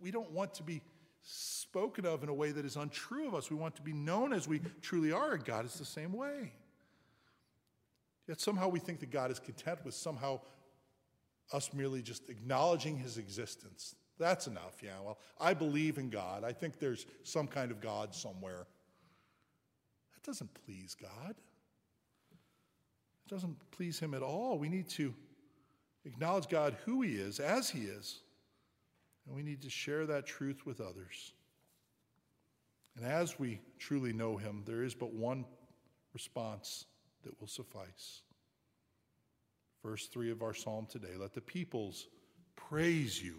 we 0.00 0.10
don't 0.10 0.30
want 0.32 0.54
to 0.54 0.62
be 0.62 0.82
spoken 1.22 2.06
of 2.06 2.22
in 2.22 2.28
a 2.28 2.34
way 2.34 2.52
that 2.52 2.64
is 2.64 2.76
untrue 2.76 3.26
of 3.26 3.34
us. 3.34 3.50
We 3.50 3.56
want 3.56 3.76
to 3.76 3.82
be 3.82 3.92
known 3.92 4.32
as 4.32 4.46
we 4.46 4.60
truly 4.80 5.12
are, 5.12 5.36
God 5.36 5.64
is 5.64 5.74
the 5.74 5.84
same 5.84 6.12
way. 6.12 6.52
Yet 8.28 8.40
somehow 8.40 8.68
we 8.68 8.80
think 8.80 9.00
that 9.00 9.10
God 9.10 9.30
is 9.30 9.38
content 9.38 9.80
with 9.84 9.94
somehow 9.94 10.40
us 11.52 11.72
merely 11.72 12.02
just 12.02 12.28
acknowledging 12.28 12.98
his 12.98 13.18
existence. 13.18 13.94
That's 14.18 14.46
enough, 14.46 14.82
yeah. 14.82 14.98
Well, 15.04 15.18
I 15.40 15.54
believe 15.54 15.98
in 15.98 16.10
God. 16.10 16.42
I 16.42 16.52
think 16.52 16.78
there's 16.78 17.06
some 17.22 17.46
kind 17.46 17.70
of 17.70 17.80
God 17.80 18.14
somewhere. 18.14 18.66
That 20.14 20.22
doesn't 20.24 20.50
please 20.64 20.96
God. 21.00 21.34
It 23.26 23.28
doesn't 23.28 23.56
please 23.70 23.98
him 23.98 24.14
at 24.14 24.22
all. 24.22 24.58
We 24.58 24.68
need 24.68 24.88
to 24.90 25.14
acknowledge 26.04 26.48
God 26.48 26.76
who 26.84 27.02
he 27.02 27.12
is, 27.12 27.40
as 27.40 27.68
he 27.68 27.80
is, 27.80 28.20
and 29.26 29.36
we 29.36 29.42
need 29.42 29.62
to 29.62 29.70
share 29.70 30.06
that 30.06 30.26
truth 30.26 30.64
with 30.64 30.80
others. 30.80 31.32
And 32.96 33.04
as 33.04 33.38
we 33.38 33.60
truly 33.78 34.12
know 34.12 34.36
him, 34.36 34.62
there 34.64 34.82
is 34.82 34.94
but 34.94 35.12
one 35.12 35.44
response 36.14 36.86
that 37.26 37.38
will 37.40 37.48
suffice. 37.48 38.22
Verse 39.82 40.06
3 40.06 40.30
of 40.30 40.42
our 40.42 40.54
psalm 40.54 40.86
today 40.90 41.16
let 41.18 41.34
the 41.34 41.40
peoples 41.40 42.06
praise 42.54 43.22
you, 43.22 43.34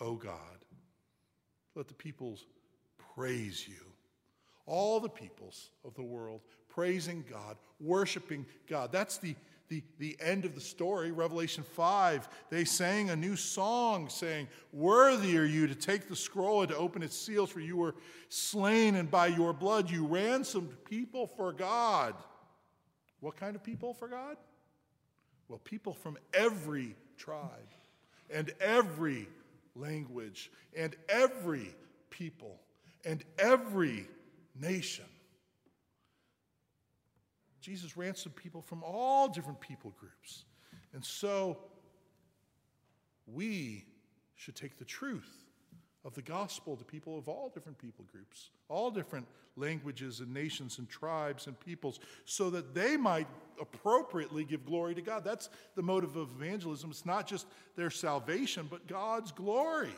O 0.00 0.14
God. 0.14 0.64
Let 1.74 1.88
the 1.88 1.94
peoples 1.94 2.44
praise 3.14 3.66
you. 3.66 3.84
All 4.66 5.00
the 5.00 5.08
peoples 5.08 5.70
of 5.84 5.94
the 5.94 6.02
world 6.02 6.42
praising 6.68 7.24
God, 7.28 7.56
worshiping 7.80 8.46
God. 8.68 8.92
That's 8.92 9.18
the 9.18 9.34
the, 9.72 9.82
the 9.98 10.16
end 10.20 10.44
of 10.44 10.54
the 10.54 10.60
story, 10.60 11.12
Revelation 11.12 11.64
5, 11.64 12.28
they 12.50 12.62
sang 12.62 13.08
a 13.08 13.16
new 13.16 13.36
song 13.36 14.10
saying, 14.10 14.48
Worthy 14.70 15.38
are 15.38 15.46
you 15.46 15.66
to 15.66 15.74
take 15.74 16.10
the 16.10 16.16
scroll 16.16 16.60
and 16.60 16.70
to 16.70 16.76
open 16.76 17.02
its 17.02 17.16
seals, 17.16 17.48
for 17.48 17.60
you 17.60 17.78
were 17.78 17.94
slain, 18.28 18.96
and 18.96 19.10
by 19.10 19.28
your 19.28 19.54
blood 19.54 19.90
you 19.90 20.04
ransomed 20.06 20.76
people 20.84 21.26
for 21.26 21.54
God. 21.54 22.14
What 23.22 23.36
kind 23.36 23.54
of 23.54 23.62
people 23.62 23.94
for 23.94 24.08
God? 24.08 24.36
Well, 25.48 25.60
people 25.62 25.94
from 25.94 26.18
every 26.34 26.96
tribe 27.16 27.70
and 28.28 28.52
every 28.60 29.28
language 29.76 30.50
and 30.76 30.96
every 31.08 31.72
people 32.10 32.58
and 33.04 33.22
every 33.38 34.08
nation. 34.60 35.04
Jesus 37.60 37.96
ransomed 37.96 38.34
people 38.34 38.60
from 38.60 38.82
all 38.82 39.28
different 39.28 39.60
people 39.60 39.94
groups. 40.00 40.44
And 40.92 41.04
so 41.04 41.58
we 43.28 43.84
should 44.34 44.56
take 44.56 44.78
the 44.78 44.84
truth 44.84 45.41
of 46.04 46.14
the 46.14 46.22
gospel 46.22 46.76
to 46.76 46.84
people 46.84 47.16
of 47.16 47.28
all 47.28 47.50
different 47.54 47.78
people 47.78 48.04
groups, 48.10 48.50
all 48.68 48.90
different 48.90 49.26
languages 49.56 50.20
and 50.20 50.32
nations 50.32 50.78
and 50.78 50.88
tribes 50.88 51.46
and 51.46 51.58
peoples, 51.60 52.00
so 52.24 52.50
that 52.50 52.74
they 52.74 52.96
might 52.96 53.28
appropriately 53.60 54.44
give 54.44 54.64
glory 54.66 54.94
to 54.94 55.02
God. 55.02 55.24
That's 55.24 55.48
the 55.76 55.82
motive 55.82 56.16
of 56.16 56.30
evangelism. 56.40 56.90
It's 56.90 57.06
not 57.06 57.26
just 57.26 57.46
their 57.76 57.90
salvation, 57.90 58.66
but 58.68 58.86
God's 58.88 59.30
glory. 59.30 59.94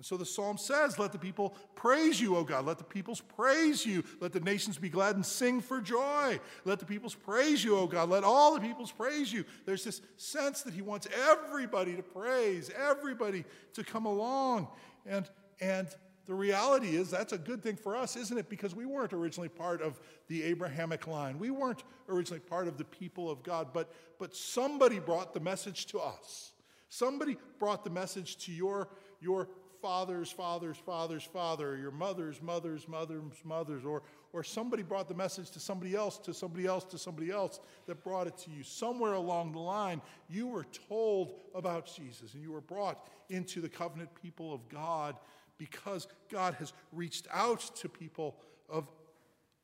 And 0.00 0.06
so 0.06 0.16
the 0.16 0.24
psalm 0.24 0.56
says, 0.56 0.98
Let 0.98 1.12
the 1.12 1.18
people 1.18 1.54
praise 1.74 2.18
you, 2.18 2.34
O 2.34 2.42
God. 2.42 2.64
Let 2.64 2.78
the 2.78 2.84
peoples 2.84 3.20
praise 3.20 3.84
you. 3.84 4.02
Let 4.18 4.32
the 4.32 4.40
nations 4.40 4.78
be 4.78 4.88
glad 4.88 5.14
and 5.14 5.26
sing 5.26 5.60
for 5.60 5.78
joy. 5.78 6.40
Let 6.64 6.78
the 6.78 6.86
peoples 6.86 7.14
praise 7.14 7.62
you, 7.62 7.76
O 7.76 7.86
God. 7.86 8.08
Let 8.08 8.24
all 8.24 8.54
the 8.54 8.60
peoples 8.60 8.90
praise 8.90 9.30
you. 9.30 9.44
There's 9.66 9.84
this 9.84 10.00
sense 10.16 10.62
that 10.62 10.72
he 10.72 10.80
wants 10.80 11.06
everybody 11.28 11.96
to 11.96 12.02
praise, 12.02 12.70
everybody 12.70 13.44
to 13.74 13.84
come 13.84 14.06
along. 14.06 14.68
And, 15.06 15.28
and 15.60 15.88
the 16.26 16.34
reality 16.34 16.96
is 16.96 17.10
that's 17.10 17.32
a 17.32 17.38
good 17.38 17.62
thing 17.62 17.76
for 17.76 17.96
us, 17.96 18.16
isn't 18.16 18.38
it? 18.38 18.48
Because 18.48 18.74
we 18.74 18.86
weren't 18.86 19.12
originally 19.12 19.48
part 19.48 19.82
of 19.82 20.00
the 20.28 20.42
Abrahamic 20.44 21.06
line. 21.06 21.38
We 21.38 21.50
weren't 21.50 21.82
originally 22.08 22.40
part 22.40 22.68
of 22.68 22.78
the 22.78 22.84
people 22.84 23.30
of 23.30 23.42
God, 23.42 23.68
but, 23.72 23.92
but 24.18 24.36
somebody 24.36 24.98
brought 24.98 25.34
the 25.34 25.40
message 25.40 25.86
to 25.86 25.98
us. 25.98 26.52
Somebody 26.88 27.36
brought 27.58 27.84
the 27.84 27.90
message 27.90 28.36
to 28.44 28.52
your, 28.52 28.88
your 29.20 29.48
father's 29.80 30.30
father's 30.30 30.76
father's 30.76 31.24
father, 31.24 31.76
your 31.76 31.90
mother's 31.90 32.42
mother's 32.42 32.86
mother's 32.86 33.44
mother's, 33.44 33.84
or, 33.84 34.02
or 34.32 34.44
somebody 34.44 34.82
brought 34.82 35.08
the 35.08 35.14
message 35.14 35.50
to 35.50 35.60
somebody 35.60 35.94
else, 35.94 36.18
to 36.18 36.32
somebody 36.32 36.66
else, 36.66 36.84
to 36.84 36.98
somebody 36.98 37.30
else 37.30 37.60
that 37.86 38.02
brought 38.04 38.26
it 38.26 38.36
to 38.38 38.50
you. 38.50 38.62
Somewhere 38.62 39.14
along 39.14 39.52
the 39.52 39.58
line, 39.58 40.00
you 40.28 40.46
were 40.46 40.66
told 40.88 41.34
about 41.54 41.86
Jesus 41.86 42.34
and 42.34 42.42
you 42.42 42.52
were 42.52 42.60
brought 42.60 43.08
into 43.28 43.60
the 43.60 43.68
covenant 43.68 44.10
people 44.22 44.54
of 44.54 44.68
God 44.68 45.16
because 45.58 46.08
God 46.30 46.54
has 46.54 46.72
reached 46.92 47.26
out 47.32 47.60
to 47.76 47.88
people 47.88 48.36
of 48.68 48.88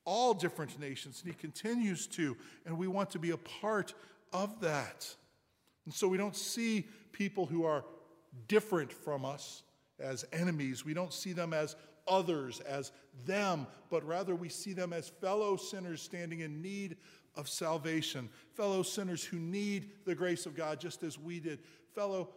all 0.05 0.35
different 0.35 0.79
nations, 0.79 1.21
and 1.23 1.33
He 1.33 1.39
continues 1.39 2.07
to, 2.07 2.37
and 2.65 2.79
we 2.79 2.87
want 2.87 3.11
to 3.11 3.19
be 3.19 3.31
a 3.31 3.37
part 3.37 3.93
of 4.33 4.61
that. 4.61 5.13
And 5.85 5.93
so 5.93 6.07
we 6.07 6.17
don't 6.17 6.37
see 6.37 6.87
people 7.13 7.47
who 7.47 7.65
are 7.65 7.85
different 8.47 8.93
from 8.93 9.25
us 9.25 9.63
as 9.99 10.25
enemies. 10.33 10.85
We 10.85 10.95
don't 10.95 11.13
see 11.13 11.33
them 11.33 11.53
as 11.53 11.75
others, 12.09 12.61
as 12.61 12.93
them, 13.25 13.67
but 13.91 14.05
rather 14.05 14.35
we 14.35 14.49
see 14.49 14.73
them 14.73 14.93
as 14.93 15.09
fellow 15.09 15.57
sinners 15.57 16.03
standing 16.03 16.41
in 16.41 16.63
need 16.63 16.97
of 17.35 17.49
salvation, 17.49 18.29
fellow 18.55 18.83
sinners 18.83 19.25
who 19.25 19.39
need 19.39 19.91
the 20.05 20.15
grace 20.15 20.47
of 20.47 20.57
God 20.57 20.81
just 20.81 21.03
as 21.03 21.19
we 21.19 21.41
did, 21.41 21.59
fellow 21.95 22.31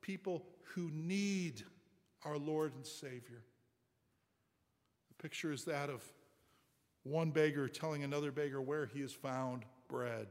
people 0.00 0.44
who 0.74 0.90
need 0.92 1.62
our 2.24 2.38
Lord 2.38 2.74
and 2.74 2.86
Savior. 2.86 3.42
The 5.08 5.22
picture 5.22 5.52
is 5.52 5.64
that 5.64 5.90
of 5.90 6.02
one 7.04 7.30
beggar 7.30 7.68
telling 7.68 8.04
another 8.04 8.30
beggar 8.30 8.60
where 8.60 8.86
he 8.86 9.00
has 9.00 9.12
found 9.12 9.64
bread. 9.88 10.28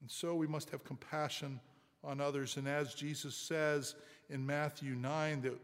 And 0.00 0.10
so 0.10 0.34
we 0.34 0.46
must 0.46 0.70
have 0.70 0.84
compassion 0.84 1.60
on 2.04 2.20
others. 2.20 2.56
And 2.56 2.68
as 2.68 2.94
Jesus 2.94 3.34
says 3.34 3.96
in 4.30 4.44
Matthew 4.46 4.94
9, 4.94 5.42
that, 5.42 5.58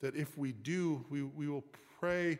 that 0.00 0.16
if 0.16 0.36
we 0.36 0.52
do, 0.52 1.04
we, 1.10 1.22
we 1.22 1.48
will 1.48 1.64
pray 1.98 2.38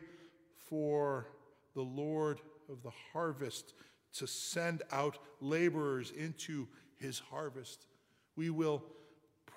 for 0.69 1.27
the 1.73 1.81
Lord 1.81 2.41
of 2.69 2.81
the 2.83 2.91
harvest 3.13 3.73
to 4.13 4.27
send 4.27 4.81
out 4.91 5.17
laborers 5.39 6.11
into 6.11 6.67
his 6.97 7.19
harvest. 7.19 7.87
We 8.35 8.49
will 8.49 8.83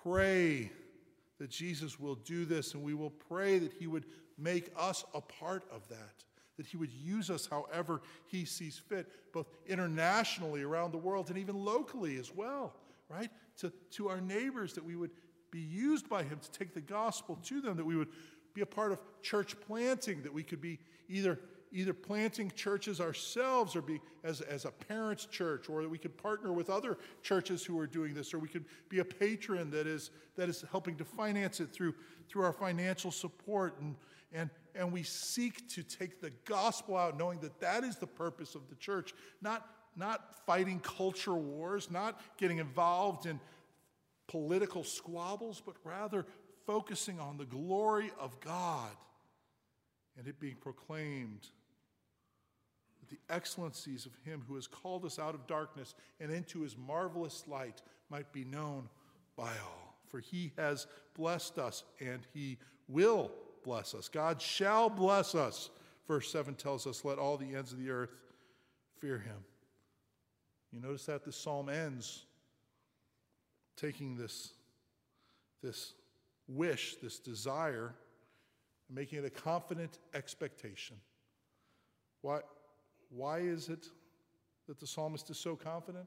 pray 0.02 0.70
that 1.38 1.50
Jesus 1.50 1.98
will 1.98 2.14
do 2.14 2.44
this, 2.44 2.74
and 2.74 2.82
we 2.82 2.94
will 2.94 3.10
pray 3.10 3.58
that 3.58 3.72
he 3.72 3.86
would 3.86 4.06
make 4.38 4.70
us 4.76 5.04
a 5.14 5.20
part 5.20 5.64
of 5.70 5.86
that, 5.88 6.24
that 6.56 6.66
he 6.66 6.76
would 6.76 6.92
use 6.92 7.30
us 7.30 7.48
however 7.50 8.02
he 8.26 8.44
sees 8.44 8.78
fit, 8.78 9.10
both 9.32 9.46
internationally 9.66 10.62
around 10.62 10.92
the 10.92 10.98
world 10.98 11.28
and 11.28 11.38
even 11.38 11.64
locally 11.64 12.16
as 12.16 12.34
well, 12.34 12.74
right? 13.08 13.30
To, 13.58 13.72
to 13.92 14.08
our 14.08 14.20
neighbors, 14.20 14.74
that 14.74 14.84
we 14.84 14.96
would 14.96 15.10
be 15.54 15.60
used 15.60 16.08
by 16.08 16.24
him 16.24 16.40
to 16.42 16.50
take 16.50 16.74
the 16.74 16.80
gospel 16.80 17.38
to 17.44 17.60
them, 17.60 17.76
that 17.76 17.86
we 17.86 17.94
would 17.94 18.08
be 18.54 18.62
a 18.62 18.66
part 18.66 18.90
of 18.90 18.98
church 19.22 19.54
planting, 19.60 20.20
that 20.22 20.34
we 20.34 20.42
could 20.42 20.60
be 20.60 20.80
either 21.08 21.38
either 21.74 21.92
planting 21.92 22.52
churches 22.54 23.00
ourselves 23.00 23.74
or 23.74 23.82
be 23.82 24.00
as, 24.22 24.40
as 24.42 24.64
a 24.64 24.70
parents' 24.70 25.26
church, 25.26 25.68
or 25.68 25.82
that 25.82 25.88
we 25.88 25.98
could 25.98 26.16
partner 26.16 26.52
with 26.52 26.70
other 26.70 26.96
churches 27.20 27.64
who 27.64 27.76
are 27.80 27.86
doing 27.86 28.14
this, 28.14 28.32
or 28.32 28.38
we 28.38 28.46
could 28.46 28.64
be 28.88 29.00
a 29.00 29.04
patron 29.04 29.72
that 29.72 29.84
is, 29.84 30.10
that 30.36 30.48
is 30.48 30.64
helping 30.70 30.94
to 30.94 31.04
finance 31.04 31.58
it 31.58 31.72
through, 31.72 31.92
through 32.28 32.42
our 32.44 32.52
financial 32.52 33.10
support. 33.10 33.76
And, 33.80 33.96
and, 34.32 34.50
and 34.76 34.92
we 34.92 35.02
seek 35.02 35.68
to 35.70 35.82
take 35.82 36.20
the 36.20 36.30
gospel 36.44 36.96
out, 36.96 37.18
knowing 37.18 37.40
that 37.40 37.58
that 37.58 37.82
is 37.82 37.96
the 37.96 38.06
purpose 38.06 38.54
of 38.54 38.68
the 38.68 38.76
church, 38.76 39.12
not, 39.42 39.68
not 39.96 40.46
fighting 40.46 40.78
culture 40.78 41.34
wars, 41.34 41.90
not 41.90 42.20
getting 42.38 42.58
involved 42.58 43.26
in 43.26 43.40
political 44.26 44.84
squabbles, 44.84 45.62
but 45.64 45.76
rather 45.84 46.26
focusing 46.66 47.20
on 47.20 47.36
the 47.36 47.44
glory 47.44 48.10
of 48.18 48.38
God 48.40 48.90
and 50.18 50.26
it 50.26 50.40
being 50.40 50.56
proclaimed 50.56 51.48
that 53.00 53.08
the 53.08 53.34
excellencies 53.34 54.06
of 54.06 54.12
Him 54.24 54.42
who 54.46 54.54
has 54.54 54.66
called 54.66 55.04
us 55.04 55.18
out 55.18 55.34
of 55.34 55.46
darkness 55.46 55.94
and 56.20 56.30
into 56.30 56.62
His 56.62 56.76
marvelous 56.76 57.44
light 57.46 57.82
might 58.10 58.32
be 58.32 58.44
known 58.44 58.88
by 59.36 59.50
all. 59.50 59.98
For 60.10 60.20
He 60.20 60.52
has 60.56 60.86
blessed 61.14 61.58
us 61.58 61.84
and 62.00 62.20
He 62.32 62.58
will 62.88 63.30
bless 63.64 63.94
us. 63.94 64.08
God 64.08 64.40
shall 64.40 64.88
bless 64.88 65.34
us. 65.34 65.70
Verse 66.06 66.30
7 66.30 66.54
tells 66.54 66.86
us, 66.86 67.04
Let 67.04 67.18
all 67.18 67.36
the 67.36 67.54
ends 67.54 67.72
of 67.72 67.78
the 67.78 67.90
earth 67.90 68.14
fear 69.00 69.18
Him. 69.18 69.44
You 70.70 70.80
notice 70.80 71.06
that 71.06 71.24
the 71.24 71.32
psalm 71.32 71.68
ends 71.68 72.24
taking 73.76 74.16
this, 74.16 74.52
this 75.62 75.94
wish, 76.48 76.96
this 77.02 77.18
desire, 77.18 77.94
and 78.88 78.96
making 78.96 79.18
it 79.18 79.24
a 79.24 79.30
confident 79.30 79.98
expectation. 80.14 80.96
Why, 82.22 82.40
why 83.10 83.38
is 83.38 83.68
it 83.68 83.86
that 84.66 84.80
the 84.80 84.86
psalmist 84.86 85.30
is 85.30 85.38
so 85.38 85.56
confident? 85.56 86.06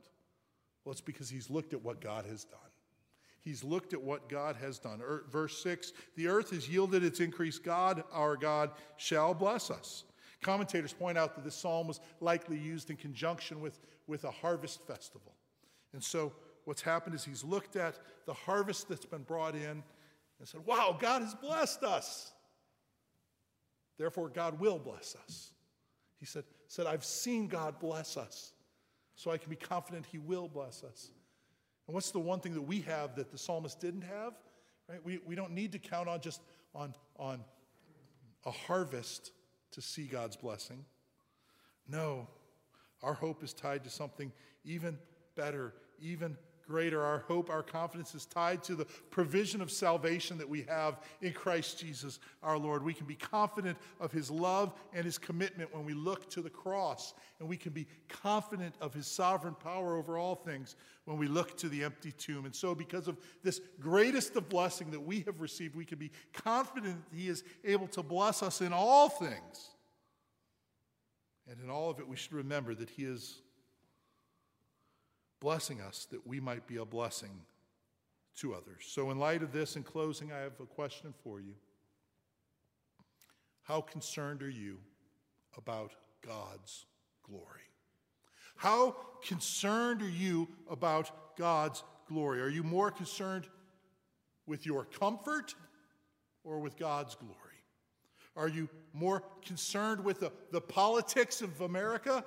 Well, 0.84 0.92
it's 0.92 1.02
because 1.02 1.30
he's 1.30 1.50
looked 1.50 1.74
at 1.74 1.84
what 1.84 2.02
God 2.02 2.26
has 2.26 2.44
done. 2.44 2.60
He's 3.42 3.64
looked 3.64 3.94
at 3.94 4.02
what 4.02 4.28
God 4.28 4.58
has 4.58 4.78
done. 4.78 5.00
Er, 5.02 5.24
verse 5.30 5.62
6 5.64 5.94
The 6.16 6.28
earth 6.28 6.52
has 6.52 6.68
yielded 6.68 7.04
its 7.04 7.20
increase. 7.20 7.60
God, 7.60 8.04
our 8.12 8.36
God, 8.36 8.72
shall 8.98 9.34
bless 9.34 9.72
us. 9.72 10.04
Commentators 10.42 10.94
point 10.94 11.18
out 11.18 11.36
that 11.36 11.44
this 11.44 11.56
psalm 11.56 11.88
was 11.88 12.00
likely 12.20 12.58
used 12.58 12.90
in 12.90 12.96
conjunction 12.96 13.60
with, 13.60 13.80
with 14.06 14.24
a 14.24 14.32
harvest 14.32 14.86
festival. 14.86 15.34
And 15.94 16.04
so, 16.04 16.34
what's 16.68 16.82
happened 16.82 17.16
is 17.16 17.24
he's 17.24 17.46
looked 17.46 17.78
at 17.78 17.98
the 18.26 18.34
harvest 18.34 18.90
that's 18.90 19.06
been 19.06 19.24
brought 19.24 19.56
in 19.56 19.82
and 20.40 20.48
said, 20.48 20.60
Wow, 20.66 20.98
God 21.00 21.22
has 21.22 21.34
blessed 21.34 21.82
us. 21.84 22.34
Therefore, 23.98 24.28
God 24.28 24.60
will 24.60 24.78
bless 24.78 25.16
us. 25.26 25.52
He 26.20 26.26
said, 26.26 26.44
said, 26.68 26.86
I've 26.86 27.06
seen 27.06 27.48
God 27.48 27.80
bless 27.80 28.18
us, 28.18 28.52
so 29.16 29.32
I 29.32 29.38
can 29.38 29.50
be 29.50 29.56
confident 29.56 30.06
He 30.12 30.18
will 30.18 30.50
bless 30.50 30.84
us. 30.84 31.10
And 31.88 31.94
what's 31.94 32.12
the 32.12 32.20
one 32.20 32.42
thing 32.42 32.54
that 32.54 32.62
we 32.62 32.82
have 32.82 33.16
that 33.16 33.32
the 33.32 33.38
psalmist 33.38 33.80
didn't 33.80 34.02
have? 34.02 34.34
Right? 34.90 35.00
We, 35.06 35.20
we 35.26 35.36
don't 35.36 35.52
need 35.52 35.72
to 35.72 35.80
count 35.80 36.10
on 36.10 36.20
just 36.20 36.42
on, 36.76 36.94
on 37.18 37.46
a 38.46 38.52
harvest 38.52 39.32
to 39.72 39.82
see 39.82 40.04
God's 40.04 40.36
blessing. 40.36 40.84
No, 41.88 42.28
our 43.02 43.14
hope 43.14 43.42
is 43.42 43.54
tied 43.54 43.86
to 43.86 43.90
something 43.90 44.34
even 44.66 44.98
better, 45.36 45.74
even 46.02 46.36
greater. 46.68 47.04
Our 47.04 47.20
hope, 47.20 47.50
our 47.50 47.64
confidence 47.64 48.14
is 48.14 48.26
tied 48.26 48.64
to 48.64 48.76
the 48.76 48.86
provision 49.10 49.62
of 49.62 49.72
salvation 49.72 50.38
that 50.38 50.50
we 50.50 50.64
have 50.64 51.00
in 51.22 51.34
Christ 51.34 51.80
Jesus 51.80 52.20
our 52.44 52.58
Lord. 52.58 52.84
We 52.84 52.94
can 52.94 53.08
be 53.08 53.16
confident 53.16 53.78
of 54.00 54.12
his 54.12 54.30
love 54.30 54.74
and 54.94 55.06
his 55.06 55.18
commitment 55.18 55.74
when 55.74 55.86
we 55.86 55.94
look 55.94 56.30
to 56.32 56.42
the 56.42 56.50
cross, 56.50 57.14
and 57.40 57.48
we 57.48 57.58
can 57.58 57.72
be 57.72 57.88
confident 58.10 58.76
of 58.82 58.94
his 58.94 59.08
sovereign 59.08 59.56
power 59.56 59.96
over 59.96 60.18
all 60.18 60.36
things 60.36 60.76
when 61.06 61.18
we 61.18 61.28
look 61.28 61.58
to 61.58 61.70
the 61.70 61.84
empty 61.84 62.12
tomb. 62.12 62.46
And 62.46 62.56
so, 62.56 62.76
because 62.76 63.08
of 63.08 63.18
this 63.44 63.62
greatest 63.80 64.36
of 64.36 64.50
blessing 64.50 64.92
that 64.92 65.00
we 65.00 65.22
have 65.22 65.40
received, 65.40 65.76
we 65.76 65.86
can 65.86 65.98
be 65.98 66.12
confident 66.34 66.98
that 67.10 67.18
he 67.18 67.30
is 67.30 67.44
able 67.64 67.88
to 67.88 68.04
bless 68.04 68.44
us 68.44 68.62
in 68.62 68.74
all 68.74 69.10
things. 69.10 69.70
And 71.50 71.62
in 71.64 71.70
all 71.70 71.90
of 71.90 72.00
it, 72.00 72.08
we 72.08 72.18
should 72.18 72.34
remember 72.34 72.76
that 72.76 72.90
he 72.90 73.06
is 73.06 73.42
blessing 75.40 75.82
us 75.82 76.08
that 76.12 76.26
we 76.26 76.40
might 76.40 76.68
be 76.68 76.78
a 76.78 76.86
blessing 76.86 77.42
to 78.38 78.54
others. 78.54 78.86
So, 78.86 79.12
in 79.12 79.20
light 79.20 79.44
of 79.44 79.52
this, 79.52 79.76
in 79.76 79.84
closing, 79.84 80.32
I 80.32 80.40
have 80.40 80.60
a 80.60 80.66
question 80.66 81.14
for 81.24 81.40
you. 81.40 81.54
How 83.64 83.82
concerned 83.82 84.42
are 84.44 84.50
you 84.50 84.78
about 85.58 85.94
God's 86.26 86.86
glory? 87.24 87.62
How 88.56 88.96
concerned 89.24 90.02
are 90.02 90.10
you 90.10 90.48
about 90.70 91.36
God's 91.38 91.84
glory? 92.08 92.42
Are 92.42 92.50
you 92.50 92.64
more 92.64 92.92
concerned 92.92 93.46
with 94.46 94.66
your 94.66 94.86
comfort 94.86 95.54
or 96.44 96.60
with 96.60 96.78
God's 96.78 97.16
glory? 97.16 97.36
Are 98.36 98.48
you 98.48 98.70
more 98.94 99.24
concerned 99.46 100.04
with 100.04 100.20
the, 100.22 100.32
the 100.52 100.62
politics 100.62 101.42
of 101.42 101.62
America 101.62 102.24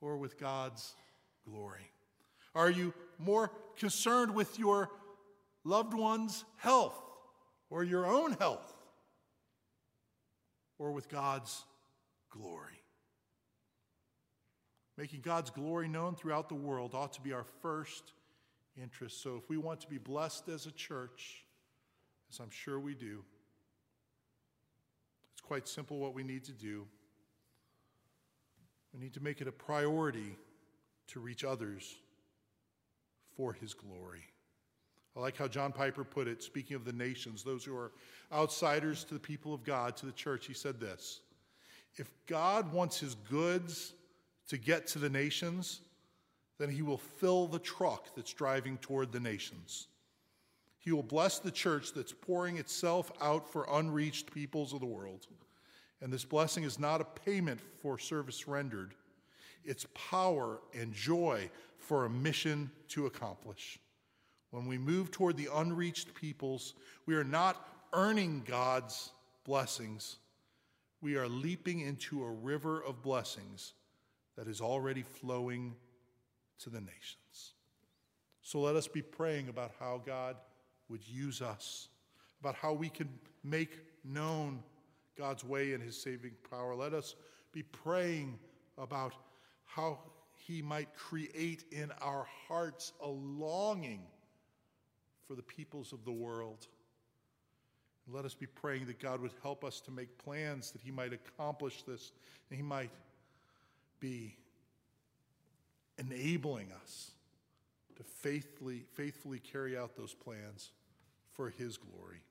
or 0.00 0.16
with 0.16 0.38
God's 0.38 0.94
glory? 1.48 1.90
Are 2.54 2.70
you 2.70 2.94
more 3.18 3.50
concerned 3.76 4.34
with 4.34 4.58
your 4.58 4.90
loved 5.64 5.94
one's 5.94 6.44
health 6.56 6.98
or 7.70 7.84
your 7.84 8.06
own 8.06 8.32
health 8.32 8.74
or 10.78 10.92
with 10.92 11.08
God's 11.08 11.64
glory? 12.30 12.80
Making 14.96 15.20
God's 15.20 15.50
glory 15.50 15.88
known 15.88 16.14
throughout 16.14 16.48
the 16.48 16.54
world 16.54 16.94
ought 16.94 17.12
to 17.14 17.20
be 17.20 17.32
our 17.32 17.44
first 17.60 18.14
interest. 18.80 19.22
So, 19.22 19.36
if 19.36 19.48
we 19.50 19.58
want 19.58 19.80
to 19.82 19.88
be 19.88 19.98
blessed 19.98 20.48
as 20.48 20.64
a 20.64 20.70
church, 20.70 21.44
as 22.30 22.38
I'm 22.38 22.50
sure 22.50 22.80
we 22.80 22.94
do, 22.94 23.22
it's 25.32 25.42
quite 25.42 25.68
simple 25.68 25.98
what 25.98 26.14
we 26.14 26.22
need 26.22 26.44
to 26.44 26.52
do. 26.52 26.86
We 28.94 29.00
need 29.00 29.12
to 29.14 29.22
make 29.22 29.42
it 29.42 29.48
a 29.48 29.52
priority 29.52 30.38
to 31.08 31.20
reach 31.20 31.44
others 31.44 31.96
for 33.36 33.52
his 33.52 33.74
glory. 33.74 34.24
I 35.16 35.20
like 35.20 35.36
how 35.36 35.48
John 35.48 35.72
Piper 35.72 36.04
put 36.04 36.28
it, 36.28 36.42
speaking 36.42 36.76
of 36.76 36.84
the 36.84 36.92
nations, 36.92 37.42
those 37.42 37.64
who 37.64 37.74
are 37.74 37.92
outsiders 38.32 39.02
to 39.04 39.14
the 39.14 39.20
people 39.20 39.54
of 39.54 39.64
God, 39.64 39.96
to 39.96 40.06
the 40.06 40.12
church. 40.12 40.46
He 40.46 40.52
said 40.52 40.78
this 40.78 41.20
If 41.96 42.10
God 42.26 42.72
wants 42.72 43.00
his 43.00 43.14
goods 43.30 43.94
to 44.48 44.58
get 44.58 44.86
to 44.88 44.98
the 44.98 45.08
nations, 45.08 45.80
then 46.58 46.70
he 46.70 46.82
will 46.82 46.98
fill 46.98 47.46
the 47.46 47.58
truck 47.58 48.14
that's 48.14 48.32
driving 48.32 48.78
toward 48.78 49.12
the 49.12 49.20
nations. 49.20 49.88
He 50.78 50.92
will 50.92 51.02
bless 51.02 51.38
the 51.38 51.50
church 51.50 51.92
that's 51.92 52.12
pouring 52.12 52.58
itself 52.58 53.10
out 53.20 53.50
for 53.50 53.66
unreached 53.70 54.32
peoples 54.32 54.72
of 54.72 54.80
the 54.80 54.86
world. 54.86 55.26
And 56.00 56.12
this 56.12 56.24
blessing 56.24 56.62
is 56.62 56.78
not 56.78 57.00
a 57.00 57.04
payment 57.04 57.60
for 57.82 57.98
service 57.98 58.46
rendered, 58.46 58.94
it's 59.66 59.86
power 59.94 60.60
and 60.74 60.92
joy 60.92 61.50
for 61.78 62.04
a 62.04 62.10
mission 62.10 62.70
to 62.88 63.06
accomplish. 63.06 63.78
When 64.50 64.66
we 64.66 64.78
move 64.78 65.10
toward 65.10 65.36
the 65.36 65.48
unreached 65.52 66.14
peoples, 66.14 66.74
we 67.04 67.14
are 67.14 67.24
not 67.24 67.68
earning 67.92 68.42
God's 68.46 69.12
blessings. 69.44 70.16
We 71.00 71.16
are 71.16 71.28
leaping 71.28 71.80
into 71.80 72.22
a 72.22 72.30
river 72.30 72.82
of 72.82 73.02
blessings 73.02 73.74
that 74.36 74.48
is 74.48 74.60
already 74.60 75.02
flowing 75.02 75.74
to 76.60 76.70
the 76.70 76.80
nations. 76.80 77.54
So 78.42 78.60
let 78.60 78.76
us 78.76 78.86
be 78.86 79.02
praying 79.02 79.48
about 79.48 79.72
how 79.78 80.00
God 80.04 80.36
would 80.88 81.06
use 81.06 81.42
us, 81.42 81.88
about 82.40 82.54
how 82.54 82.72
we 82.72 82.88
can 82.88 83.08
make 83.42 83.80
known 84.04 84.62
God's 85.18 85.44
way 85.44 85.72
and 85.72 85.82
his 85.82 86.00
saving 86.00 86.32
power. 86.50 86.74
Let 86.74 86.94
us 86.94 87.16
be 87.52 87.62
praying 87.62 88.38
about 88.78 89.14
how 89.66 89.98
he 90.46 90.62
might 90.62 90.94
create 90.94 91.64
in 91.70 91.90
our 92.00 92.26
hearts 92.48 92.92
a 93.02 93.08
longing 93.08 94.02
for 95.26 95.34
the 95.34 95.42
peoples 95.42 95.92
of 95.92 96.04
the 96.04 96.12
world. 96.12 96.66
And 98.06 98.14
let 98.14 98.24
us 98.24 98.34
be 98.34 98.46
praying 98.46 98.86
that 98.86 99.00
God 99.00 99.20
would 99.20 99.32
help 99.42 99.64
us 99.64 99.80
to 99.82 99.90
make 99.90 100.16
plans 100.18 100.70
that 100.70 100.80
he 100.80 100.90
might 100.90 101.12
accomplish 101.12 101.82
this 101.82 102.12
and 102.48 102.56
he 102.56 102.62
might 102.62 102.90
be 103.98 104.36
enabling 105.98 106.70
us 106.82 107.10
to 107.96 108.04
faithfully, 108.04 108.84
faithfully 108.94 109.40
carry 109.40 109.76
out 109.76 109.96
those 109.96 110.14
plans 110.14 110.70
for 111.32 111.50
his 111.50 111.76
glory 111.76 112.22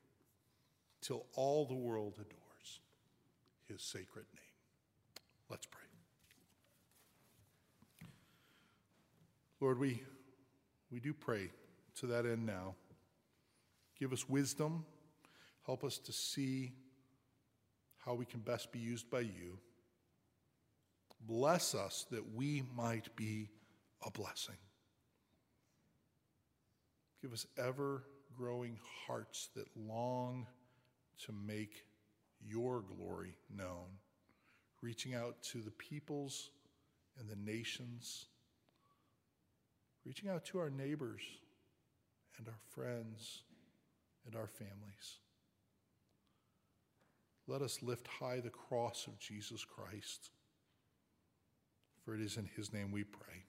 till 1.01 1.25
all 1.35 1.65
the 1.65 1.75
world 1.75 2.13
adores 2.15 2.79
his 3.67 3.81
sacred 3.81 4.25
name. 4.33 4.43
Let's 5.49 5.65
pray. 5.65 5.84
Lord, 9.65 9.79
we, 9.79 10.03
we 10.91 10.99
do 10.99 11.11
pray 11.11 11.49
to 11.95 12.05
that 12.05 12.27
end 12.27 12.45
now. 12.45 12.75
Give 13.99 14.13
us 14.13 14.29
wisdom. 14.29 14.85
Help 15.65 15.83
us 15.83 15.97
to 15.97 16.11
see 16.11 16.73
how 17.97 18.13
we 18.13 18.25
can 18.25 18.41
best 18.41 18.71
be 18.71 18.77
used 18.77 19.09
by 19.09 19.21
you. 19.21 19.57
Bless 21.19 21.73
us 21.73 22.05
that 22.11 22.35
we 22.35 22.61
might 22.77 23.15
be 23.15 23.49
a 24.05 24.11
blessing. 24.11 24.53
Give 27.23 27.33
us 27.33 27.47
ever 27.57 28.03
growing 28.37 28.77
hearts 29.07 29.49
that 29.55 29.65
long 29.75 30.45
to 31.25 31.31
make 31.31 31.85
your 32.39 32.83
glory 32.95 33.35
known, 33.49 33.97
reaching 34.83 35.15
out 35.15 35.41
to 35.53 35.57
the 35.57 35.71
peoples 35.71 36.51
and 37.19 37.27
the 37.27 37.51
nations, 37.51 38.27
reaching 40.05 40.29
out 40.29 40.45
to 40.45 40.59
our 40.59 40.69
neighbors 40.69 41.21
and 42.37 42.47
our 42.47 42.59
friends 42.69 43.41
and 44.25 44.35
our 44.35 44.47
families. 44.47 45.19
Let 47.47 47.61
us 47.61 47.81
lift 47.81 48.07
high 48.07 48.39
the 48.39 48.49
cross 48.49 49.07
of 49.07 49.19
Jesus 49.19 49.63
Christ, 49.63 50.31
for 52.03 52.15
it 52.15 52.21
is 52.21 52.37
in 52.37 52.49
his 52.55 52.73
name 52.73 52.91
we 52.91 53.03
pray. 53.03 53.44